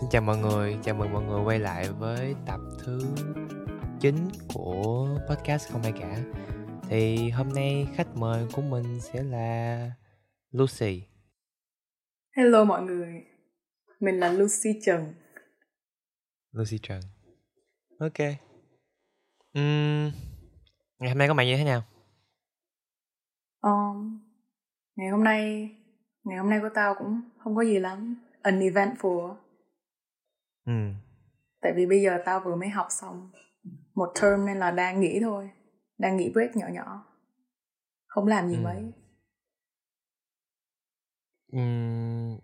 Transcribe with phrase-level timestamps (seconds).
[0.00, 3.00] Xin chào mọi người, chào mừng mọi người quay lại với tập thứ
[4.00, 4.14] 9
[4.54, 6.16] của podcast Không Ai Cả.
[6.88, 9.90] Thì hôm nay khách mời của mình sẽ là
[10.50, 11.02] Lucy.
[12.36, 13.24] Hello mọi người,
[14.00, 15.14] mình là Lucy Trần.
[16.52, 17.00] Lucy Trần.
[17.98, 18.18] Ok.
[19.58, 20.10] Uhm,
[20.98, 21.82] Ngày hôm nay có mày như thế nào?
[23.62, 24.20] um,
[24.96, 25.70] Ngày hôm nay,
[26.24, 28.16] ngày hôm nay của tao cũng không có gì lắm.
[28.42, 29.36] Uneventful
[30.70, 30.92] Ừ.
[31.60, 33.30] Tại vì bây giờ tao vừa mới học xong
[33.94, 35.50] một term nên là đang nghỉ thôi
[35.98, 37.04] Đang nghỉ break nhỏ nhỏ
[38.06, 38.60] Không làm gì Ừ.
[38.62, 38.92] mấy
[41.56, 42.38] Uhm,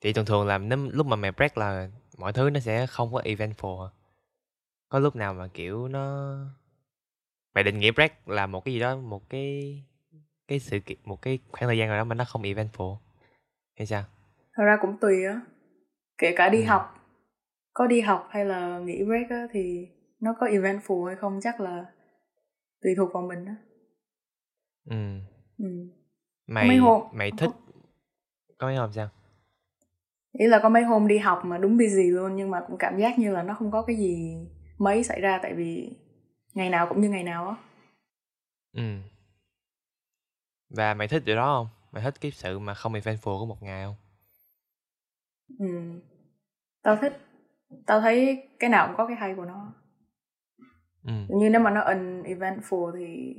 [0.00, 1.88] Thì thường thường là nếu, lúc mà mày break là
[2.18, 3.88] mọi thứ nó sẽ không có eventful?
[4.88, 6.36] Có lúc nào mà kiểu nó
[7.54, 9.82] mày định nghĩa break là một cái gì đó một cái
[10.48, 12.96] cái sự kiện một cái khoảng thời gian nào đó mà nó không eventful
[13.78, 14.04] hay sao?
[14.56, 15.40] Thật ra cũng tùy á
[16.18, 16.66] Kể cả đi Ừ.
[16.68, 16.95] học
[17.76, 19.88] Có đi học hay là nghỉ break á Thì
[20.20, 21.84] nó có eventful hay không chắc là
[22.82, 23.56] Tùy thuộc vào mình á
[24.84, 24.96] Ừ.
[25.58, 25.66] ừ.
[26.46, 27.50] Mày mấy hôm- mày thích
[28.58, 29.08] có mấy hôm sao?
[30.32, 32.98] Ý là có mấy hôm đi học mà đúng busy luôn nhưng mà cũng cảm
[32.98, 34.36] giác như là nó không có cái gì
[34.78, 35.90] mấy xảy ra tại vì
[36.54, 37.56] ngày nào cũng như ngày nào á.
[38.72, 38.82] Ừ.
[40.70, 41.68] Và mày thích điều đó không?
[41.92, 43.94] Mày thích cái sự mà không eventful của một ngày không?
[45.58, 46.00] Ừ.
[46.82, 47.25] Tao thích
[47.86, 49.72] tao thấy cái nào cũng có cái hay của nó.
[51.04, 51.12] Ừ.
[51.28, 53.34] Như nếu mà nó uneventful thì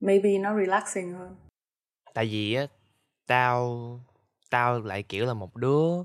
[0.00, 1.36] maybe nó relaxing hơn.
[2.14, 2.66] tại vì á
[3.26, 3.78] tao
[4.50, 6.04] tao lại kiểu là một đứa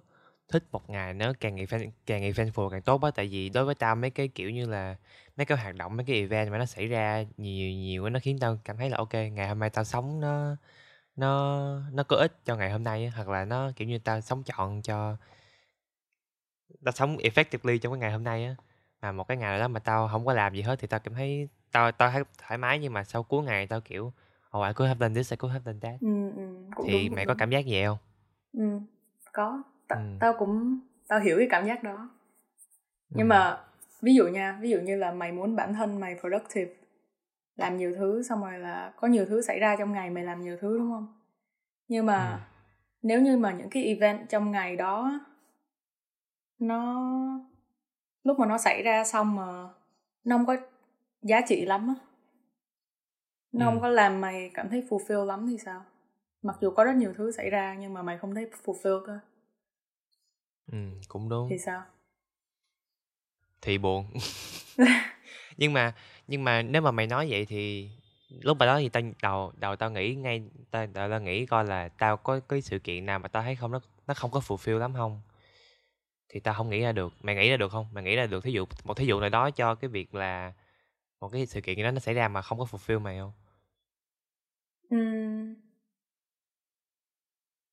[0.49, 3.75] thích một ngày nó càng event càng eventful càng tốt á tại vì đối với
[3.75, 4.95] tao mấy cái kiểu như là
[5.37, 8.39] mấy cái hoạt động mấy cái event mà nó xảy ra nhiều nhiều nó khiến
[8.39, 10.55] tao cảm thấy là ok ngày hôm nay tao sống nó
[11.15, 11.61] nó
[11.93, 14.81] nó có ích cho ngày hôm nay hoặc là nó kiểu như tao sống chọn
[14.81, 15.17] cho
[16.83, 18.55] tao sống effectively trong cái ngày hôm nay á
[19.01, 21.13] mà một cái ngày đó mà tao không có làm gì hết thì tao cảm
[21.13, 24.13] thấy tao tao thấy thoải mái nhưng mà sau cuối ngày tao kiểu
[24.57, 26.41] oh I could have done this I could have done that Ừ, ừ,
[26.87, 27.37] thì đúng, mày có đúng.
[27.37, 27.97] cảm giác vậy không
[28.53, 28.79] Ừ,
[29.33, 29.63] có.
[29.87, 30.01] Ta, Ừ.
[30.19, 32.09] Tao cũng tao hiểu cái cảm giác đó.
[33.09, 33.29] Nhưng Ừ.
[33.29, 33.57] mà
[34.01, 36.73] ví dụ nha, ví dụ như là mày muốn bản thân mày productive
[37.55, 40.41] làm nhiều thứ xong rồi là có nhiều thứ xảy ra trong ngày mày làm
[40.41, 41.07] nhiều thứ đúng không?
[41.87, 42.37] Nhưng mà Ừ.
[43.01, 45.19] nếu như mà những cái event trong ngày đó
[46.61, 47.01] nó
[48.23, 49.69] lúc mà nó xảy ra xong mà
[50.23, 50.55] nó không có
[51.21, 51.95] giá trị lắm á.
[53.51, 53.69] Nó Ừ.
[53.71, 55.83] không có làm mày cảm thấy fulfill lắm thì sao?
[56.41, 59.19] Mặc dù có rất nhiều thứ xảy ra nhưng mà mày không thấy fulfill cơ.
[60.71, 60.77] Ừ
[61.07, 61.47] cũng đúng.
[61.49, 61.83] Thì sao?
[63.61, 64.05] Thì buồn.
[65.57, 65.93] Nhưng mà
[66.27, 67.89] nhưng mà nếu mà mày nói vậy thì
[68.41, 71.65] lúc mà đó thì tao đầu đầu tao nghĩ ngay tao tao, tao nghĩ coi
[71.65, 74.39] là tao có cái sự kiện nào mà tao thấy không nó nó không có
[74.39, 75.21] fulfill lắm không
[76.31, 77.13] thì tao không nghĩ ra được.
[77.21, 77.87] Mày nghĩ ra được không?
[77.93, 80.53] Mày nghĩ ra được thí dụ một thí dụ nào đó cho cái việc là
[81.21, 83.33] một cái sự kiện gì đó nó xảy ra mà không có fulfill mày không?
[84.91, 85.55] Ừm,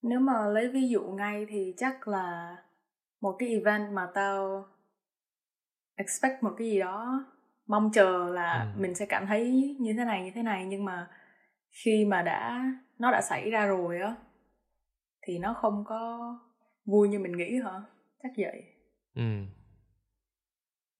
[0.02, 2.56] nếu mà lấy ví dụ ngay thì chắc là
[3.20, 4.66] một cái event mà tao
[5.96, 7.24] expect một cái gì đó
[7.66, 8.80] mong chờ là Ừ.
[8.80, 10.66] mình sẽ cảm thấy như thế này như thế này.
[10.66, 11.10] Nhưng mà
[11.84, 12.64] khi mà đã
[12.98, 14.16] nó đã xảy ra rồi á
[15.22, 16.18] thì nó không có
[16.84, 17.80] vui như mình nghĩ hả
[18.22, 18.62] chắc vậy
[19.14, 19.22] ừ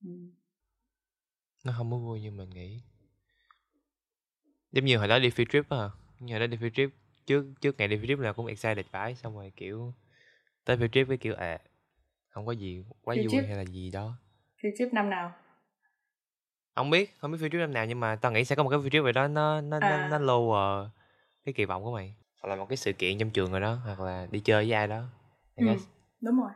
[0.05, 0.11] ừ.
[1.65, 2.81] nó không có vui như mình nghĩ
[4.73, 5.91] giống như hồi đó đi field trip hả?
[6.21, 6.91] như hồi đó đi field trip
[7.27, 9.95] trước trước ngày đi field trip là cũng excited vãi xong rồi kiểu
[10.65, 11.59] tới field trip cái kiểu à
[12.29, 13.49] không có gì quá Field vui trip?
[13.49, 14.17] hay là gì đó
[14.63, 15.33] Field trip năm nào
[16.75, 18.71] không biết không biết field trip năm nào nhưng mà tao nghĩ sẽ có một
[18.71, 19.81] cái field trip rồi đó nó nó À.
[19.81, 20.89] nó, nó lower
[21.45, 23.75] cái kỳ vọng của mày hoặc là một cái sự kiện trong trường rồi đó
[23.85, 25.05] hoặc là đi chơi với ai đó
[25.57, 25.89] I ừ, guess.
[26.21, 26.51] đúng rồi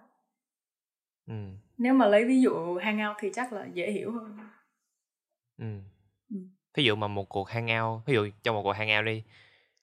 [1.33, 1.37] ừ.
[1.79, 4.39] Nếu mà lấy ví dụ hangout thì chắc là dễ hiểu hơn.
[5.59, 5.65] Ừ.
[6.31, 6.37] Ừ.
[6.75, 9.23] thí dụ mà một cuộc hangout ví dụ trong một cuộc hangout đi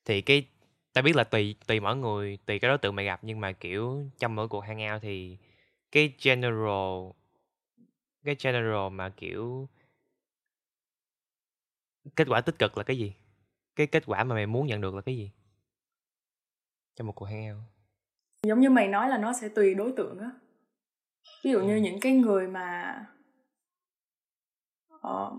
[0.05, 0.47] thì cái
[0.93, 3.51] ta biết là tùy tùy mỗi người tùy cái đối tượng mày gặp nhưng mà
[3.51, 5.37] kiểu trong mỗi cuộc hangout thì
[5.91, 7.11] cái general
[8.23, 9.67] cái general mà kiểu
[12.15, 13.13] kết quả tích cực là cái gì?
[13.75, 15.31] Cái kết quả mà mày muốn nhận được là cái gì?
[16.95, 17.63] Trong một cuộc hangout.
[18.43, 20.31] Giống như mày nói là nó sẽ tùy đối tượng á
[21.43, 21.81] ví dụ như Ừ.
[21.81, 22.95] những cái người mà
[25.01, 25.31] ờ,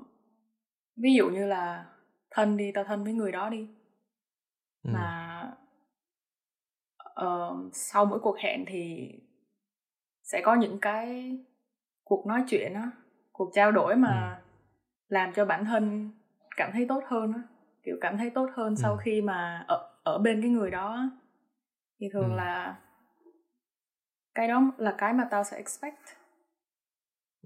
[0.97, 1.87] ví dụ như là
[2.31, 3.69] thân đi tao thân với người đó đi
[4.83, 4.91] ừ.
[4.93, 5.17] mà
[6.97, 9.13] ờ, sau mỗi cuộc hẹn thì
[10.23, 11.39] sẽ có những cái
[12.05, 12.91] cuộc nói chuyện á
[13.33, 14.43] cuộc trao đổi mà
[15.09, 16.11] làm cho bản thân
[16.57, 17.43] cảm thấy tốt hơn á
[17.83, 18.99] kiểu cảm thấy tốt hơn sau Ừ.
[19.03, 21.11] khi mà ở ở bên cái người đó
[21.99, 22.37] thì thường Ừ.
[22.37, 22.79] là
[24.41, 25.99] cái đó là cái mà tao sẽ expect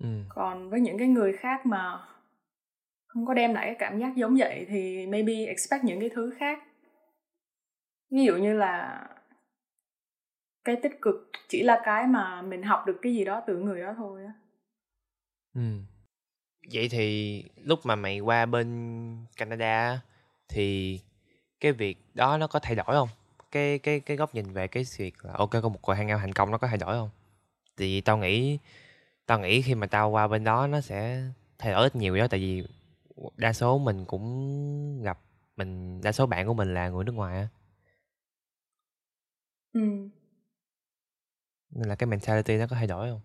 [0.01, 0.25] Ừm.
[0.29, 2.01] còn với những cái người khác mà
[3.07, 6.35] không có đem lại cái cảm giác giống vậy thì maybe expect những cái thứ
[6.39, 6.63] khác
[8.11, 9.07] ví dụ như là
[10.65, 13.81] cái tích cực chỉ là cái mà mình học được cái gì đó từ người
[13.81, 14.33] đó thôi á
[15.55, 15.85] Ừm.
[16.73, 20.01] Vậy thì lúc mà mày qua bên Canada
[20.49, 21.01] thì
[21.61, 23.09] cái việc đó nó có thay đổi không?
[23.55, 26.33] Cái cái cái góc nhìn về cái việc là ok có một cuộc hangout thành
[26.33, 27.11] công nó có thay đổi không?
[27.77, 28.59] Thì tao nghĩ
[29.27, 31.23] tao nghĩ khi mà tao qua bên đó nó sẽ
[31.59, 32.65] thay đổi ít nhiều đó tại vì
[33.37, 35.19] đa số mình cũng gặp
[35.57, 37.49] mình đa số bạn của mình là người nước ngoài á
[39.73, 39.81] ừ.
[41.71, 43.21] nên là cái mentality nó có thay đổi không?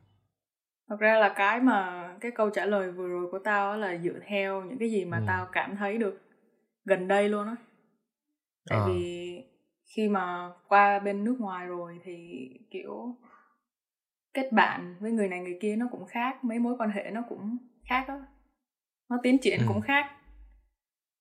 [0.89, 4.19] thật ra là cái mà cái câu trả lời vừa rồi của tao là dựa
[4.27, 5.23] theo những cái gì mà Ừ.
[5.27, 6.21] tao cảm thấy được
[6.85, 7.55] gần đây luôn á
[8.69, 8.85] tại Ờ.
[8.87, 9.43] vì
[9.89, 13.15] khi mà qua bên nước ngoài rồi thì kiểu
[14.33, 17.21] kết bạn với người này người kia nó cũng khác mấy mối quan hệ nó
[17.29, 18.19] cũng khác á
[19.09, 19.65] nó tiến triển Ừ.
[19.67, 20.05] cũng khác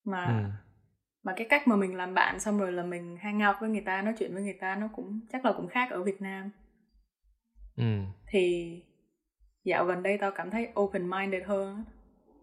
[0.04, 0.50] mà Ừ.
[1.22, 3.80] mà cái cách mà mình làm bạn xong rồi là mình hang out với người
[3.80, 6.50] ta nói chuyện với người ta nó cũng chắc là cũng khác ở Việt Nam
[7.76, 7.84] Ừ.
[8.26, 8.74] thì
[9.64, 11.84] dạo gần đây tao cảm thấy open minded hơn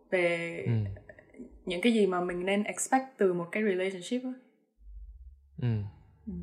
[0.10, 0.72] về Ừ.
[1.66, 4.22] những cái gì mà mình nên expect từ một cái relationship
[5.62, 5.68] Ừ.
[6.28, 6.34] ừ.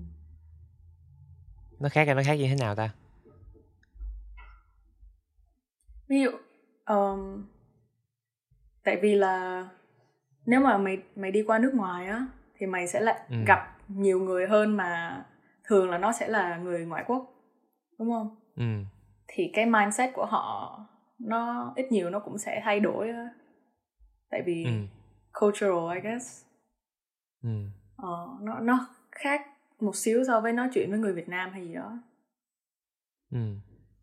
[1.80, 2.90] Nó khác là nó khác như thế nào ta?
[6.08, 6.30] ví dụ
[6.94, 7.46] um,
[8.84, 9.68] tại vì là
[10.46, 12.26] nếu mà mày mày đi qua nước ngoài á
[12.56, 13.36] thì mày sẽ lại Ừ.
[13.46, 15.24] gặp nhiều người hơn mà
[15.64, 17.34] thường là nó sẽ là người ngoại quốc
[17.98, 18.64] đúng không Ừ.
[19.28, 20.78] thì cái mindset của họ
[21.18, 23.28] nó ít nhiều nó cũng sẽ thay đổi á
[24.30, 24.70] tại vì Ừ.
[25.40, 26.44] cultural I guess
[27.42, 27.50] Ừ.
[27.96, 29.46] ờ, nó nó khác
[29.82, 31.98] một xíu so với nói chuyện với người Việt Nam hay gì đó
[33.30, 33.38] Ừ.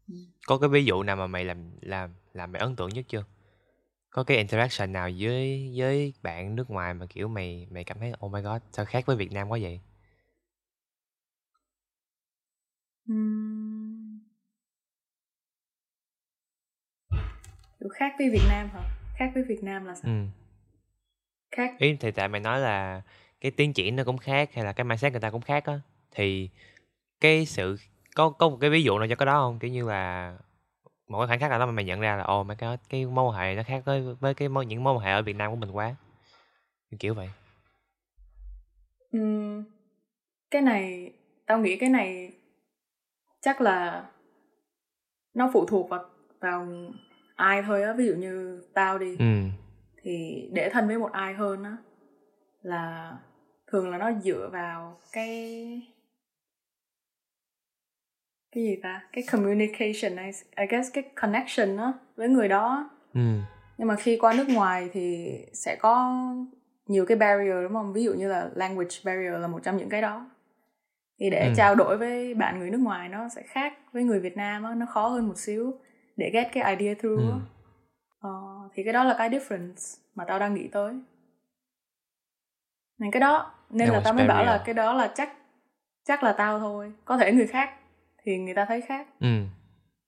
[0.08, 0.16] Ừ.
[0.48, 3.24] Có cái ví dụ nào mà mày làm làm làm mày ấn tượng nhất chưa?
[4.10, 8.14] Có cái interaction nào với với bạn nước ngoài mà kiểu mày mày cảm thấy
[8.26, 9.80] oh my god sao khác với Việt Nam quá vậy?
[17.80, 20.26] Kiểu khác với Việt Nam hả khác với Việt Nam là sao Ừ.
[21.52, 23.02] khác Ý thì tại mày nói là
[23.42, 25.80] cái tiến triển nó cũng khác hay là cái mindset người ta cũng khác á
[26.12, 26.50] thì
[27.22, 27.78] cái sự
[28.16, 29.60] có có một cái ví dụ nào cho cái đó không?
[29.60, 30.34] Kiểu như là
[31.08, 33.06] một cái khoảnh khắc nào đó mà mày nhận ra là ồ mấy cái cái
[33.06, 35.36] mối quan hệ nó khác với với cái mối, những mối quan hệ ở Việt
[35.36, 35.96] Nam của mình quá.
[37.00, 37.30] Kiểu vậy.
[39.12, 39.64] Ừm,
[40.52, 41.14] cái này
[41.46, 42.32] tao nghĩ cái này
[43.42, 44.06] chắc là
[45.34, 46.06] nó phụ thuộc vào
[46.40, 46.68] vào
[47.36, 49.26] ai thôi á ví dụ như tao đi Ừ.
[50.02, 51.78] thì để thân với một ai hơn á
[52.62, 53.18] là
[53.72, 55.82] thường là nó dựa vào cái
[58.52, 63.22] cái gì ta cái communication I, I guess cái connection á với người đó Ừ.
[63.78, 66.22] nhưng mà khi qua nước ngoài thì sẽ có
[66.88, 69.90] nhiều cái barrier đúng không ví dụ như là language barrier là một trong những
[69.90, 70.30] cái đó
[71.20, 71.54] thì để Ừ.
[71.58, 74.76] trao đổi với bạn người nước ngoài nó sẽ khác với người Việt Nam á
[74.76, 75.74] nó khó hơn một xíu
[76.18, 77.40] để get cái idea through Ừ.
[78.20, 78.30] ờ,
[78.74, 80.94] thì cái đó là cái difference mà tao đang nghĩ tới
[82.98, 85.34] nên cái đó nên là Language tao mới bảo là cái đó là chắc
[86.04, 86.94] chắc là tao thôi.
[87.06, 87.80] Có thể người khác
[88.24, 89.08] thì người ta thấy khác.
[89.20, 89.44] Ừ.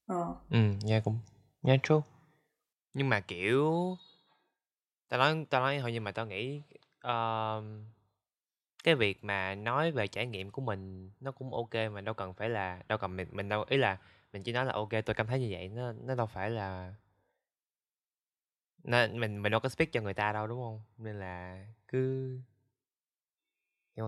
[0.07, 0.35] ờ.
[0.49, 1.19] Ừ, nghe cũng
[1.61, 2.01] nghe true.
[2.93, 3.97] Nhưng mà kiểu
[5.09, 6.61] tao nói tao nói thôi nhưng mà tao nghĩ
[7.03, 7.85] um,
[8.83, 12.33] cái việc mà nói về trải nghiệm của mình nó cũng ok mà đâu cần
[12.33, 13.97] phải là đâu cần mình mình đâu ý là
[14.33, 16.93] mình chỉ nói là ok tôi cảm thấy như vậy nó nó đâu phải là
[18.83, 20.81] nó, mình mình đâu có speak cho người ta đâu đúng không?
[20.97, 22.37] Nên là cứ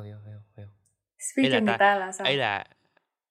[0.02, 0.66] hiểu hiểu hiểu hiểu.
[0.66, 0.76] Không?
[1.20, 2.28] speak Ý là người ta- ta là sao?
[2.28, 2.66] ý là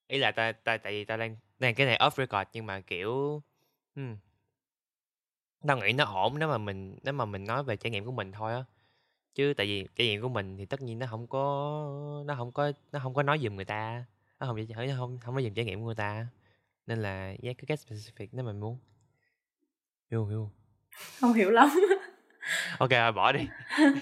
[0.09, 2.81] ý là ta ta tại vì ta đang đang cái này off record nhưng mà
[2.81, 3.43] kiểu
[3.97, 4.17] hmm,
[5.67, 8.13] tao nghĩ nó ổn nếu mà mình nếu mà mình nói về trải nghiệm của
[8.13, 8.65] mình thôi á.
[9.35, 12.53] Chứ tại vì trải nghiệm của mình thì tất nhiên nó không có nó không
[12.53, 14.05] có nó không có nói giùm người ta
[14.41, 14.57] nó không
[14.89, 16.27] nó không không nói giùm trải nghiệm của người ta.
[16.87, 18.79] Nên là yeah, cứ get specific nếu mình muốn.
[20.11, 20.51] Hiểu hiểu
[21.21, 21.69] không hiểu lắm
[22.83, 23.41] ok bỏ đi.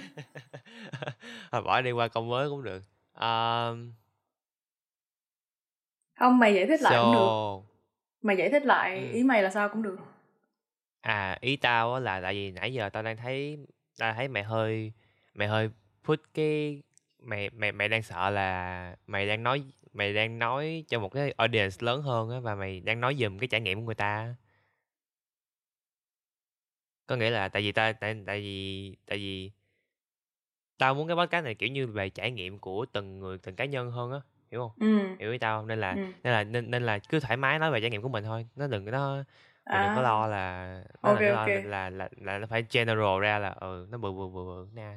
[1.64, 2.82] Bỏ đi qua câu mới cũng được.
[3.14, 3.92] Um,
[6.18, 7.18] không mày giải thích lại cũng được.
[7.18, 7.62] So
[8.22, 9.12] mày giải thích lại Ừ.
[9.12, 9.98] ý mày là sao cũng được.
[11.00, 13.58] À ý tao á là tại vì nãy giờ tao đang thấy
[13.98, 14.92] tao thấy mày hơi
[15.34, 15.70] mày hơi
[16.04, 16.82] put cái
[17.18, 21.34] mày mày mày đang sợ là mày đang nói mày đang nói cho một cái
[21.36, 24.34] audience lớn hơn á và mày đang nói giùm cái trải nghiệm của người ta.
[27.10, 29.50] Có nghĩa là tại vì ta tại tại vì tại vì
[30.78, 33.64] tao muốn cái podcast này kiểu như về trải nghiệm của từng người từng cá
[33.64, 34.18] nhân hơn á
[34.50, 35.16] hiểu không Ừm.
[35.18, 36.12] hiểu ý tao không nên là Ừm.
[36.24, 38.46] nên là nên, nên là cứ thoải mái nói về trải nghiệm của mình thôi
[38.56, 40.02] nó đừng có nó mình đừng có À.
[40.02, 41.64] lo là nó Ok, đừng có lo ok.
[41.64, 44.92] là, là là nó phải general ra là ừ nó bự bự bự bự nè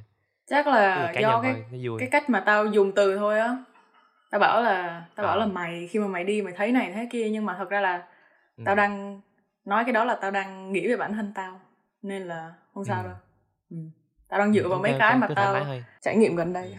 [0.49, 3.57] Chắc là là do cái thôi cái cách mà tao dùng từ thôi á.
[4.31, 5.39] Tao bảo là tao bảo Ờ.
[5.39, 7.81] là mày khi mà mày đi mày thấy này thấy kia nhưng mà thật ra
[7.81, 8.07] là
[8.57, 8.63] ừ.
[8.65, 9.21] tao đang
[9.65, 11.59] nói cái đó là tao đang nghĩ về bản thân tao
[12.03, 13.07] nên là không sao Ừ.
[13.07, 13.17] đâu.
[13.69, 13.77] Ừ.
[14.27, 15.65] Tao đang dựa Ừ, vào mấy cái mà tao
[16.01, 16.75] trải nghiệm gần đây.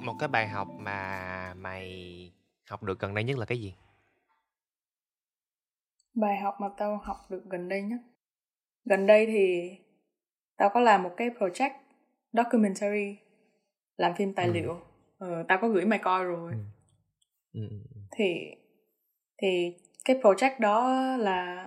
[0.00, 2.32] một cái bài học mà mày
[2.70, 3.74] học được gần đây nhất là cái gì
[6.14, 8.00] Bài học mà tao học được gần đây nhất.
[8.84, 9.70] Gần đây thì
[10.56, 11.70] tao có làm một cái project
[12.32, 13.18] documentary
[13.98, 14.52] làm phim tài Ừ.
[14.52, 14.80] liệu.
[15.18, 16.52] Ờ, tao có gửi mày coi rồi.
[16.52, 16.58] ừ.
[17.52, 18.00] Ừ, ừ, ừ.
[18.10, 18.54] thì
[19.42, 19.74] thì
[20.04, 21.66] cái project đó là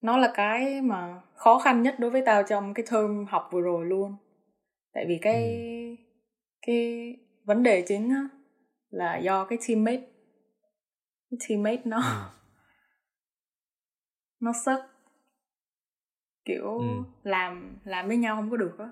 [0.00, 3.60] nó là cái mà khó khăn nhất đối với tao trong cái term học vừa
[3.60, 4.16] rồi luôn
[4.92, 5.66] tại vì cái
[6.66, 8.28] cái vấn đề chính á,
[8.90, 10.02] là do cái teammate
[11.30, 12.02] cái teammate nó Ừ.
[14.40, 14.80] nó sất
[16.44, 16.84] kiểu Ừ.
[17.22, 18.88] làm làm với nhau không có được á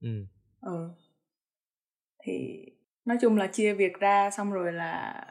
[0.00, 0.26] ừ.
[0.60, 0.90] ừ
[2.22, 2.66] thì
[3.04, 5.24] nói chung là chia việc ra xong rồi là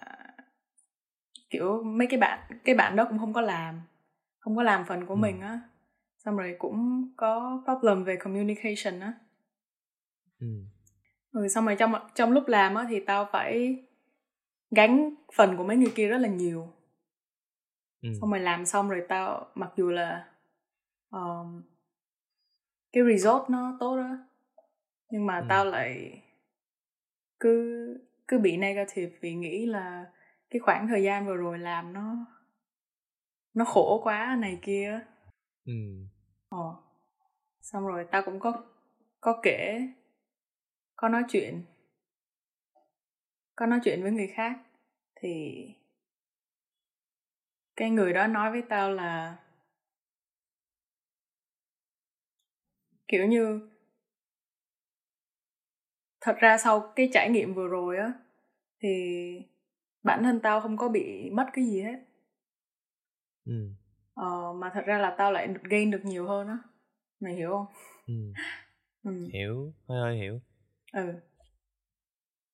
[1.50, 3.82] kiểu mấy cái bạn cái bạn đó cũng không có làm
[4.40, 5.20] không có làm phần của Ừ.
[5.20, 5.60] mình á
[6.18, 9.14] xong rồi cũng có problem về communication á
[10.40, 10.48] ừ.
[11.32, 13.84] ừ xong rồi trong trong lúc làm á thì tao phải
[14.72, 16.74] gánh phần của mấy người kia rất là nhiều
[18.02, 18.10] ừ.
[18.22, 20.28] xong rồi làm xong rồi tao mặc dù là
[21.12, 21.62] um,
[22.92, 24.18] cái result nó tốt đó
[25.10, 25.46] nhưng mà Ừ.
[25.50, 26.22] tao lại
[27.42, 27.88] cứ
[28.28, 30.06] cứ bị negative vì nghĩ là
[30.50, 32.16] cái khoảng thời gian vừa rồi làm nó
[33.54, 35.00] nó khổ quá này kia
[35.66, 35.74] ừ.
[36.50, 36.76] ờ
[37.62, 38.64] xong rồi tao cũng có
[39.22, 39.88] có kể
[40.96, 41.62] có nói chuyện
[43.56, 44.60] có nói chuyện với người khác
[45.16, 45.66] thì
[47.76, 49.38] cái người đó nói với tao là
[53.08, 53.71] kiểu như
[56.22, 58.14] thật ra sau cái trải nghiệm vừa rồi á
[58.82, 58.90] thì
[60.04, 62.00] bản thân tao không có bị mất cái gì hết.
[63.46, 63.70] Ừ.
[64.14, 66.58] ờ, mà thật ra là tao lại gain được nhiều hơn á.
[67.20, 67.66] Mày hiểu không?
[68.08, 68.14] Ừ.
[69.04, 69.28] ừ.
[69.34, 69.74] hiểu.
[69.90, 70.40] Hơi hơi hiểu.
[70.94, 71.14] Ừ.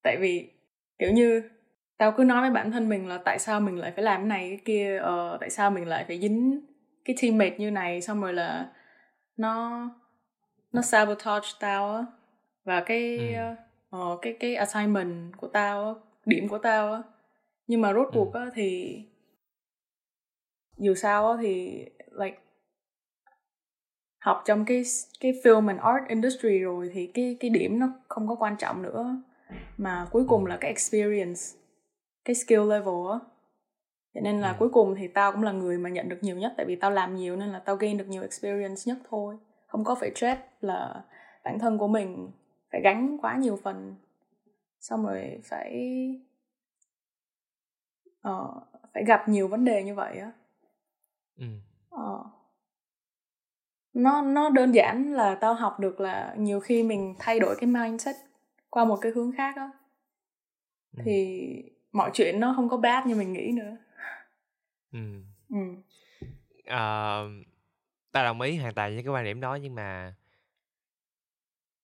[0.04, 0.52] Tại vì
[1.00, 1.50] kiểu như
[1.98, 4.28] tao cứ nói với bản thân mình là tại sao mình lại phải làm cái
[4.28, 6.62] này cái kia ờ, tại sao mình lại phải dính
[7.06, 8.70] cái teammate như này xong rồi là
[9.38, 9.82] nó
[10.74, 12.06] nó sabotage tao á
[12.68, 13.56] và cái Ừ.
[13.90, 17.02] ờ, cái cái assignment của tao điểm của tao
[17.68, 18.12] nhưng mà rốt Ừ.
[18.14, 19.02] cuộc á thì
[20.78, 22.38] dù sao thì like
[24.20, 24.84] học trong cái
[25.20, 28.82] cái film and art industry rồi thì cái cái điểm nó không có quan trọng
[28.82, 29.22] nữa
[29.78, 30.50] mà cuối cùng Ừ.
[30.50, 31.42] là cái experience
[32.26, 33.20] cái skill level á
[34.14, 34.56] cho nên là Ừ.
[34.60, 36.92] cuối cùng thì tao cũng là người mà nhận được nhiều nhất tại vì tao
[36.92, 39.36] làm nhiều nên là tao gain được nhiều experience nhất thôi
[39.68, 41.04] không có phải stress là
[41.44, 42.32] bản thân của mình
[42.72, 43.96] phải gánh quá nhiều phần
[44.80, 45.90] xong rồi phải
[48.22, 48.62] ờ,
[48.94, 50.32] phải gặp nhiều vấn đề như vậy á
[51.38, 51.46] ừ.
[51.90, 52.24] Ờ.
[53.94, 57.68] nó nó đơn giản là tao học được là nhiều khi mình thay đổi cái
[57.68, 58.16] mindset
[58.70, 59.70] qua một cái hướng khác á
[60.98, 61.02] Ừ.
[61.06, 61.48] thì
[61.92, 63.78] mọi chuyện nó không có bad như mình nghĩ nữa
[64.92, 65.00] ừ.
[65.50, 65.58] ừ
[66.66, 67.30] Ờ,
[68.12, 70.16] tao đồng ý hoàn toàn với cái quan điểm đó nhưng mà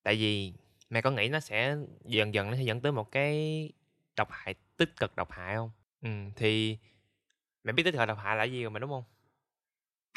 [0.02, 0.52] tại vì
[0.94, 3.68] mày có nghĩ nó sẽ dần dần nó sẽ dẫn tới một cái
[4.16, 5.70] độc hại tích cực độc hại không?
[6.02, 6.78] Ừ, thì
[7.64, 9.04] mày biết tích cực độc hại là gì rồi mà đúng không?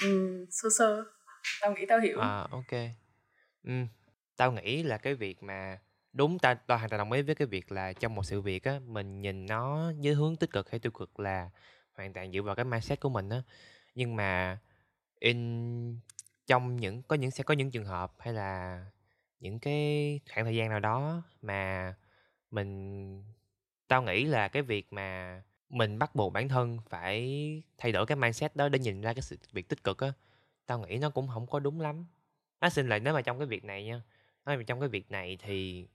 [0.01, 1.03] Ừ sơ sơ.
[1.61, 2.19] Tao nghĩ tao hiểu.
[2.19, 2.71] À ok.
[3.63, 3.73] Ừ,
[4.35, 5.79] tao nghĩ là cái việc mà
[6.13, 8.63] đúng tao tao hoàn toàn đồng ý với cái việc là trong một sự việc
[8.63, 11.49] á mình nhìn nó với hướng tích cực hay tiêu cực là
[11.93, 13.41] hoàn toàn dựa vào cái mindset của mình á.
[13.95, 14.59] Nhưng mà
[15.19, 15.99] in
[16.47, 18.85] trong những có những sẽ có những trường hợp hay là
[19.39, 21.93] những cái khoảng thời gian nào đó mà
[22.51, 23.23] mình
[23.87, 28.15] tao nghĩ là cái việc mà mình bắt buộc bản thân phải thay đổi cái
[28.15, 30.13] mindset đó để nhìn ra cái sự việc tích cực á
[30.65, 32.05] tao nghĩ nó cũng không có đúng lắm.
[32.61, 34.01] Nó xin là nếu mà trong cái việc này nha
[34.45, 35.87] nếu mà trong cái việc này thì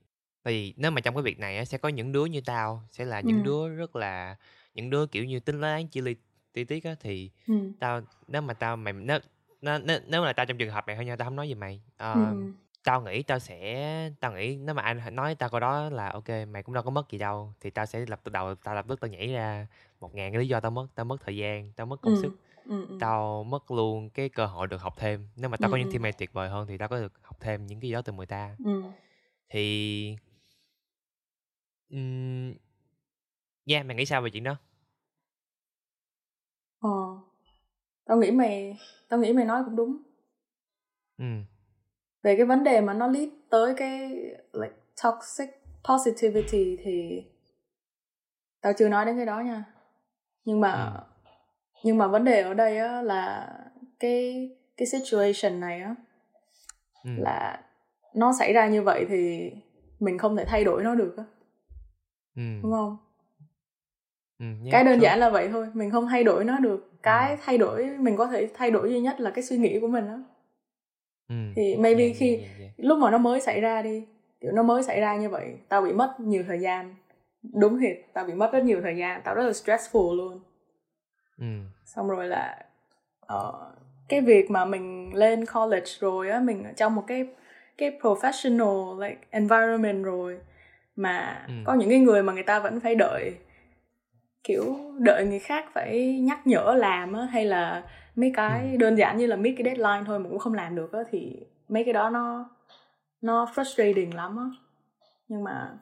[0.43, 3.05] vì nếu mà trong cái việc này á sẽ có những đứa như tao sẽ
[3.05, 3.43] là những Ừ.
[3.43, 4.35] đứa rất là
[4.73, 6.15] những đứa kiểu như tính láng chi li
[6.53, 9.19] ti tiết á thì ừ tao nếu mà tao mày nếu
[9.61, 11.55] nếu, nếu, nếu mà tao trong trường hợp này thôi nha tao không nói gì
[11.55, 11.81] mày.
[11.97, 15.89] Ờ, ừ tao nghĩ tao sẽ tao nghĩ nếu mà anh nói tao câu đó
[15.89, 18.55] là ok mày cũng đâu có mất gì đâu thì tao sẽ lập từ đầu
[18.55, 19.67] tao lập tức tao nhảy ra
[19.99, 22.21] một ngàn cái lý do tao mất tao mất thời gian tao mất công Ừ.
[22.21, 22.33] sức
[22.65, 25.77] ừ, tao mất luôn cái cơ hội được học thêm nếu mà tao Ừ, có
[25.77, 28.01] những teammate tuyệt vời hơn thì tao có được học thêm những cái gì đó
[28.01, 28.83] từ người ta ừ.
[29.49, 30.15] thì
[31.91, 32.53] um,
[33.65, 34.55] yeah mày nghĩ sao về chuyện đó
[36.79, 36.89] Ờ.
[38.05, 38.77] Tao nghĩ mày
[39.09, 39.97] tao nghĩ mày nói cũng đúng.
[41.17, 41.25] ừ
[42.23, 44.09] Về cái vấn đề mà nó lead tới cái
[44.53, 45.49] like toxic
[45.89, 47.23] positivity thì
[48.61, 49.63] tao chưa nói đến cái đó nha.
[50.45, 50.99] Nhưng mà Ừ.
[51.83, 53.53] nhưng mà vấn đề ở đây á là
[53.99, 55.95] cái cái situation này á
[57.03, 57.11] ừ.
[57.17, 57.61] là
[58.13, 59.51] nó xảy ra như vậy thì
[59.99, 61.23] mình không thể thay đổi nó được á,
[62.35, 62.41] ừ.
[62.63, 62.97] Đúng không?
[64.39, 66.89] ừ yeah, cái đơn giản là vậy thôi mình không thay đổi nó được.
[67.03, 69.87] Cái thay đổi mình có thể thay đổi duy nhất là cái suy nghĩ của
[69.87, 70.19] mình đó
[71.29, 74.05] ừ thì maybe yeah, khi yeah, yeah, lúc mà nó mới xảy ra đi
[74.41, 76.95] kiểu nó mới xảy ra như vậy tao bị mất nhiều thời gian.
[77.53, 80.39] Đúng thiệt tao bị mất rất nhiều thời gian tao rất là stressful luôn.
[81.37, 81.45] Ừ.
[81.85, 82.65] Xong rồi là
[83.19, 83.71] ờ,
[84.09, 87.27] cái việc mà mình lên college rồi á mình ở trong một cái
[87.77, 90.37] cái professional like environment rồi
[90.95, 91.53] mà Ừ.
[91.63, 93.35] có những cái người mà người ta vẫn phải đợi
[94.43, 97.83] kiểu đợi người khác phải nhắc nhở làm á hay là
[98.15, 98.77] mấy cái Ừ.
[98.77, 101.35] đơn giản như là meet cái deadline thôi mà cũng không làm được á thì
[101.67, 102.49] mấy cái đó nó
[103.21, 104.43] nó frustrating lắm á.
[105.27, 105.77] Nhưng mà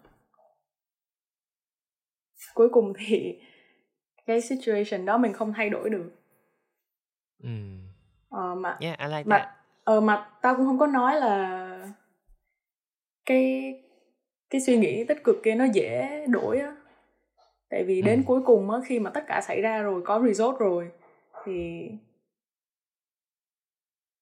[2.54, 3.40] cuối cùng thì
[4.26, 6.12] cái situation đó mình không thay đổi được.
[7.44, 7.50] Ừ.
[8.30, 9.26] Ờ, mà yeah I like that.
[9.26, 11.68] mà ờ mà tao cũng không có nói là
[13.26, 13.74] cái
[14.50, 16.76] cái suy nghĩ tích cực kia nó dễ đổi á.
[17.70, 18.24] Tại vì đến Ừ.
[18.28, 20.92] cuối cùng á khi mà tất cả xảy ra rồi có result rồi
[21.46, 21.90] thì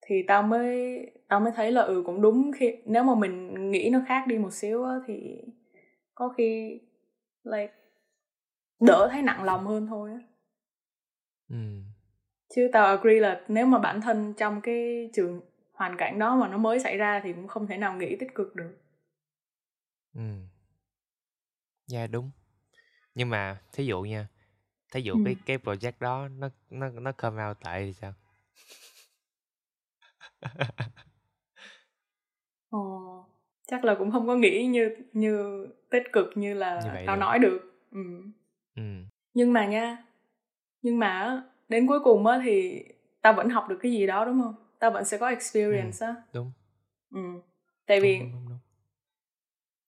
[0.09, 3.89] thì tao mới tao mới thấy là ừ cũng đúng khi nếu mà mình nghĩ
[3.93, 5.41] nó khác đi một xíu á thì
[6.15, 6.79] có khi
[7.43, 7.73] like
[8.79, 10.19] đỡ thấy nặng lòng hơn thôi á.
[11.49, 11.55] Ừ
[12.55, 15.41] chứ tao agree là nếu mà bản thân trong cái trường
[15.73, 18.35] hoàn cảnh đó mà nó mới xảy ra thì cũng không thể nào nghĩ tích
[18.35, 18.77] cực được.
[20.13, 20.21] Ừ
[21.93, 22.31] yeah đúng.
[23.15, 24.27] Nhưng mà thí dụ nha
[24.91, 25.19] thí dụ Ừ.
[25.25, 28.13] cái cái project đó nó nó nó come out tệ thì sao
[32.69, 33.25] Ồ,
[33.67, 37.19] chắc là cũng không có nghĩ như như tích cực như là Như tao được.
[37.19, 38.01] nói được ừ.
[38.75, 38.81] ừ
[39.33, 40.03] nhưng mà nha
[40.81, 42.83] nhưng mà đến cuối cùng á thì
[43.21, 46.15] tao vẫn học được cái gì đó đúng không tao vẫn sẽ có experience á
[46.33, 46.51] đúng
[47.11, 47.19] ừ.
[47.85, 48.57] tại vì đúng, đúng, đúng.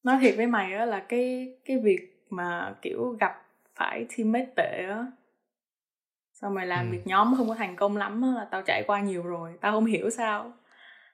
[0.04, 4.86] nói thiệt với mày á là cái cái việc mà kiểu gặp phải teammate tệ
[4.90, 5.06] á
[6.42, 6.92] xong rồi làm Ừ.
[6.92, 9.72] việc nhóm không có thành công lắm á là tao trải qua nhiều rồi tao
[9.72, 10.54] không hiểu sao.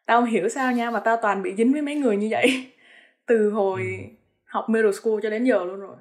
[0.05, 2.73] Tao không hiểu sao nha mà tao toàn bị dính với mấy người như vậy.
[3.25, 4.15] Từ hồi Ừ.
[4.45, 5.97] học middle school cho đến giờ luôn rồi.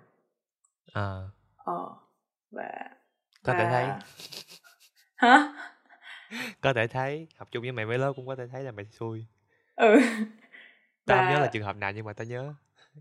[0.92, 1.88] Ờ, ờ
[2.50, 2.72] và
[3.44, 3.86] có thể và- thấy.
[5.16, 5.52] Hả?
[6.60, 7.26] Có thể thấy.
[7.38, 9.26] Học chung với mày mấy lớp cũng có thể thấy là mày xui.
[9.76, 9.96] Ừ.
[11.06, 12.54] Tao Và- không nhớ là trường hợp nào nhưng mà tao nhớ.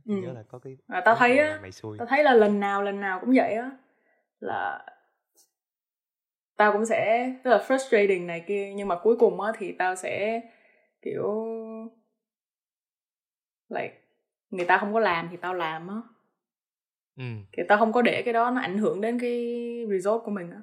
[0.05, 0.15] Ừ.
[0.15, 1.97] nhớ là có cái Và tao thấy á, mày xui.
[1.97, 3.69] tao thấy là lần nào lần nào cũng vậy á.
[4.39, 4.85] Là
[6.57, 9.95] tao cũng sẽ rất là frustrating này kia nhưng mà cuối cùng á thì tao
[9.95, 10.41] sẽ
[11.01, 11.45] kiểu
[13.69, 13.93] like
[14.49, 15.95] người ta không có làm thì tao làm á.
[17.17, 17.23] Ừ.
[17.51, 19.55] Kiểu tao không có để cái đó nó ảnh hưởng đến cái
[19.89, 20.61] result của mình á.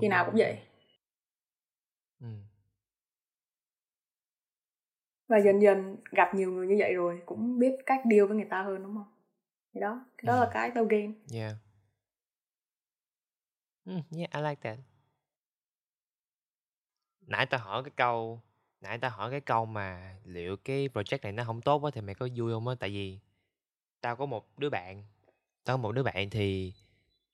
[0.00, 0.58] Khi nào cũng vậy.
[2.20, 2.26] Ừ.
[5.28, 8.46] Và dần dần gặp nhiều người như vậy rồi cũng biết cách deal với người
[8.50, 9.12] ta hơn đúng không?
[9.74, 10.40] Thì đó cái đó Ừ.
[10.40, 11.14] là cái tao gain.
[11.34, 11.52] Yeah
[13.84, 14.78] ừ yeah I like that.
[17.26, 18.40] Nãy tao hỏi cái câu
[18.80, 22.00] nãy tao hỏi cái câu mà liệu cái project này nó không tốt á thì
[22.00, 22.74] mày có vui không á?
[22.80, 23.18] Tại vì
[24.00, 25.04] tao có một đứa bạn
[25.64, 26.74] tao có một đứa bạn thì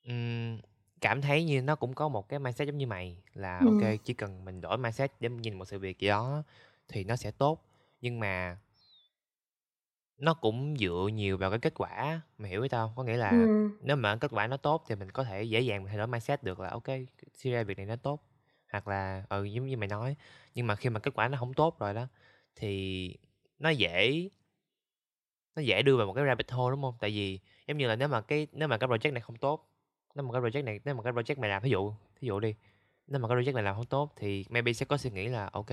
[0.04, 0.58] ừm,
[1.00, 3.64] cảm thấy như nó cũng có một cái mindset giống như mày là Ừ.
[3.64, 6.42] ok chỉ cần mình đổi mindset để mình nhìn một sự việc gì đó
[6.88, 7.62] thì nó sẽ tốt.
[8.00, 8.58] Nhưng mà
[10.18, 12.96] nó cũng dựa nhiều vào cái kết quả mày hiểu với tao không?
[12.96, 13.70] có nghĩa là ừ.
[13.82, 16.42] nếu mà kết quả nó tốt thì mình có thể dễ dàng thay đổi mindset
[16.42, 16.86] được là ok
[17.34, 18.22] suy ra việc này nó tốt
[18.72, 20.16] hoặc là ừ giống như mày nói
[20.54, 22.06] nhưng mà khi mà kết quả nó không tốt rồi đó
[22.56, 23.14] thì
[23.58, 24.28] nó dễ
[25.56, 27.96] nó dễ đưa vào một cái rabbit hole đúng không tại vì giống như là
[27.96, 29.70] nếu mà cái nếu mà cái project này không tốt
[30.14, 32.40] nếu mà cái project này nếu mà cái project mày làm ví dụ ví dụ
[32.40, 32.54] đi
[33.06, 35.50] nếu mà cái project này làm không tốt thì maybe sẽ có suy nghĩ là
[35.52, 35.70] ok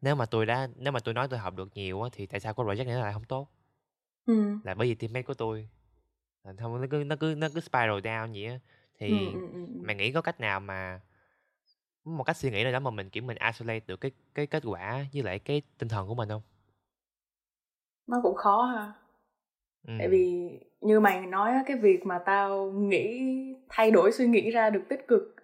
[0.00, 2.40] nếu mà tôi đã nếu mà tôi nói tôi học được nhiều á thì tại
[2.40, 3.48] sao cái project này lại không tốt
[4.26, 4.58] Ừ.
[4.64, 5.68] là bởi vì teammate của tôi
[6.58, 8.58] không nó cứ nó cứ nó cứ spiral down vậy á
[8.98, 11.00] thì Ừ, ừ, ừ, mày nghĩ có cách nào mà
[12.04, 14.62] một cách suy nghĩ nào đó mà mình kiểu mình isolate được cái cái kết
[14.66, 16.42] quả với lại cái tinh thần của mình không
[18.06, 18.92] nó cũng khó ha
[19.86, 19.92] ừ.
[19.98, 23.20] tại vì như mày nói cái việc mà tao nghĩ
[23.68, 25.36] thay đổi suy nghĩ ra được tích cực